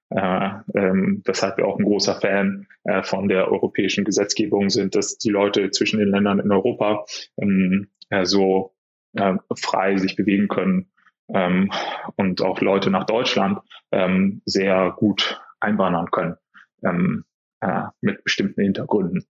[0.09, 5.17] Äh, ähm, weshalb wir auch ein großer Fan äh, von der europäischen Gesetzgebung sind, dass
[5.17, 7.05] die Leute zwischen den Ländern in Europa
[7.41, 8.75] ähm, äh, so
[9.15, 10.92] äh, frei sich bewegen können
[11.29, 11.71] ähm,
[12.15, 13.59] und auch Leute nach Deutschland
[13.91, 16.37] ähm, sehr gut einwandern können.
[16.83, 17.25] ähm,
[17.61, 19.25] äh, mit bestimmten Hintergründen.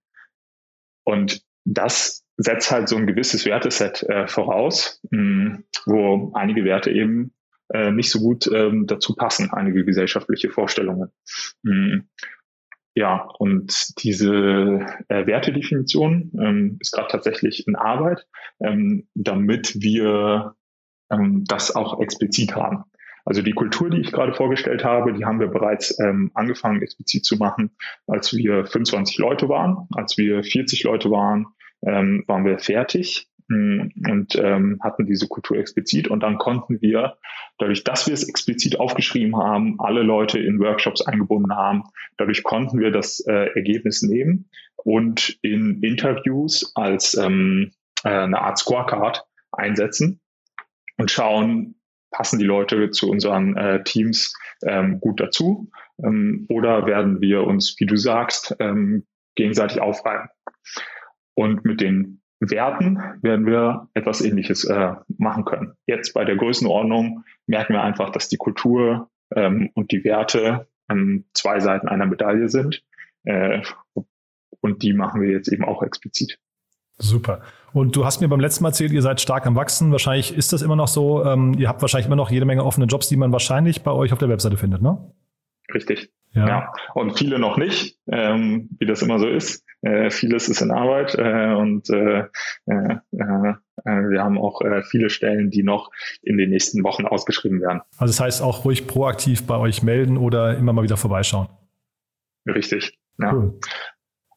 [1.04, 7.32] Und das setzt halt so ein gewisses Werteset äh, voraus, mh, wo einige Werte eben
[7.72, 11.10] äh, nicht so gut ähm, dazu passen, einige gesellschaftliche Vorstellungen.
[11.62, 12.02] Mh.
[12.96, 18.26] Ja, und diese äh, Wertedefinition ähm, ist gerade tatsächlich in Arbeit,
[18.60, 20.54] ähm, damit wir
[21.14, 22.84] ähm, das auch explizit haben.
[23.24, 27.24] Also die Kultur, die ich gerade vorgestellt habe, die haben wir bereits ähm, angefangen explizit
[27.24, 27.70] zu machen,
[28.06, 29.88] als wir 25 Leute waren.
[29.94, 31.46] Als wir 40 Leute waren,
[31.86, 36.08] ähm, waren wir fertig mm, und ähm, hatten diese Kultur explizit.
[36.08, 37.16] Und dann konnten wir,
[37.56, 41.84] dadurch, dass wir es explizit aufgeschrieben haben, alle Leute in Workshops eingebunden haben,
[42.18, 47.72] dadurch konnten wir das äh, Ergebnis nehmen und in Interviews als ähm,
[48.04, 50.20] äh, eine Art Scorecard einsetzen
[50.96, 51.76] und schauen,
[52.10, 55.70] passen die Leute zu unseren äh, Teams ähm, gut dazu
[56.02, 60.28] ähm, oder werden wir uns, wie du sagst, ähm, gegenseitig aufreiben.
[61.34, 65.74] Und mit den Werten werden wir etwas Ähnliches äh, machen können.
[65.86, 71.24] Jetzt bei der Größenordnung merken wir einfach, dass die Kultur ähm, und die Werte an
[71.34, 72.84] zwei Seiten einer Medaille sind.
[73.24, 73.62] Äh,
[74.60, 76.38] und die machen wir jetzt eben auch explizit.
[76.98, 77.42] Super.
[77.72, 79.90] Und du hast mir beim letzten Mal erzählt, ihr seid stark am Wachsen.
[79.90, 81.24] Wahrscheinlich ist das immer noch so.
[81.24, 84.12] Ähm, ihr habt wahrscheinlich immer noch jede Menge offene Jobs, die man wahrscheinlich bei euch
[84.12, 85.12] auf der Webseite findet, ne?
[85.72, 86.12] Richtig.
[86.34, 86.46] Ja.
[86.46, 86.72] ja.
[86.94, 89.64] Und viele noch nicht, ähm, wie das immer so ist.
[89.82, 92.24] Äh, vieles ist in Arbeit äh, und äh,
[92.66, 95.90] wir haben auch viele Stellen, die noch
[96.22, 97.82] in den nächsten Wochen ausgeschrieben werden.
[97.98, 101.48] Also das heißt auch ruhig proaktiv bei euch melden oder immer mal wieder vorbeischauen.
[102.46, 102.98] Richtig.
[103.18, 103.34] Ja.
[103.34, 103.60] Cool.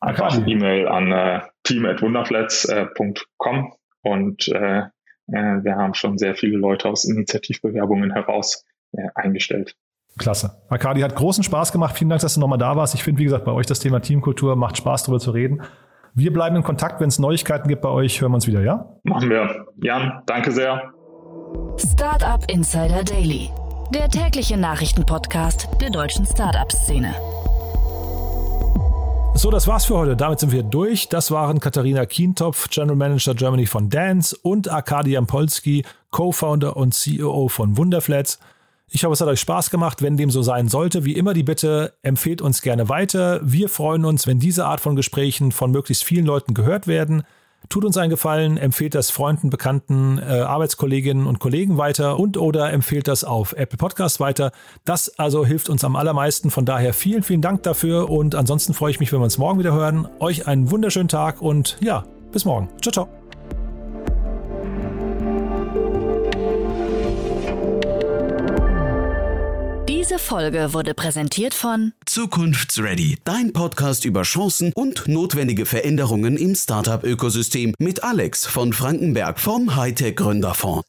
[0.01, 8.13] Einfach E-Mail an team.wunderflats.com und äh, äh, wir haben schon sehr viele Leute aus Initiativbewerbungen
[8.13, 9.76] heraus äh, eingestellt.
[10.18, 10.61] Klasse.
[10.70, 11.95] Akadi hat großen Spaß gemacht.
[11.97, 12.95] Vielen Dank, dass du nochmal da warst.
[12.95, 15.61] Ich finde, wie gesagt, bei euch das Thema Teamkultur macht Spaß, darüber zu reden.
[16.15, 16.99] Wir bleiben in Kontakt.
[16.99, 18.97] Wenn es Neuigkeiten gibt bei euch, hören wir uns wieder, ja?
[19.03, 19.68] Machen wir.
[19.80, 20.91] Jan, danke sehr.
[21.78, 23.51] Startup Insider Daily,
[23.93, 27.13] der tägliche Nachrichtenpodcast der deutschen Startup-Szene.
[29.38, 30.16] So, das war's für heute.
[30.16, 31.10] Damit sind wir durch.
[31.10, 37.48] Das waren Katharina Kientopf, General Manager Germany von Dance und Arkadi Jampolski, Co-Founder und CEO
[37.48, 38.40] von Wunderflats.
[38.90, 40.02] Ich hoffe, es hat euch Spaß gemacht.
[40.02, 43.40] Wenn dem so sein sollte, wie immer die Bitte, empfehlt uns gerne weiter.
[43.44, 47.22] Wir freuen uns, wenn diese Art von Gesprächen von möglichst vielen Leuten gehört werden.
[47.70, 52.72] Tut uns einen Gefallen, empfehlt das Freunden, Bekannten, äh, Arbeitskolleginnen und Kollegen weiter und oder
[52.72, 54.51] empfehlt das auf Apple Podcast weiter.
[54.86, 56.49] Das also hilft uns am allermeisten.
[56.49, 59.60] Von daher vielen, vielen Dank dafür und ansonsten freue ich mich, wenn wir uns morgen
[59.60, 60.08] wieder hören.
[60.20, 62.70] Euch einen wunderschönen Tag und ja, bis morgen.
[62.82, 63.26] Ciao, ciao.
[70.08, 77.74] Diese Folge wurde präsentiert von Zukunftsready, dein Podcast über Chancen und notwendige Veränderungen im Startup-Ökosystem
[77.78, 80.86] mit Alex von Frankenberg vom Hightech Gründerfonds.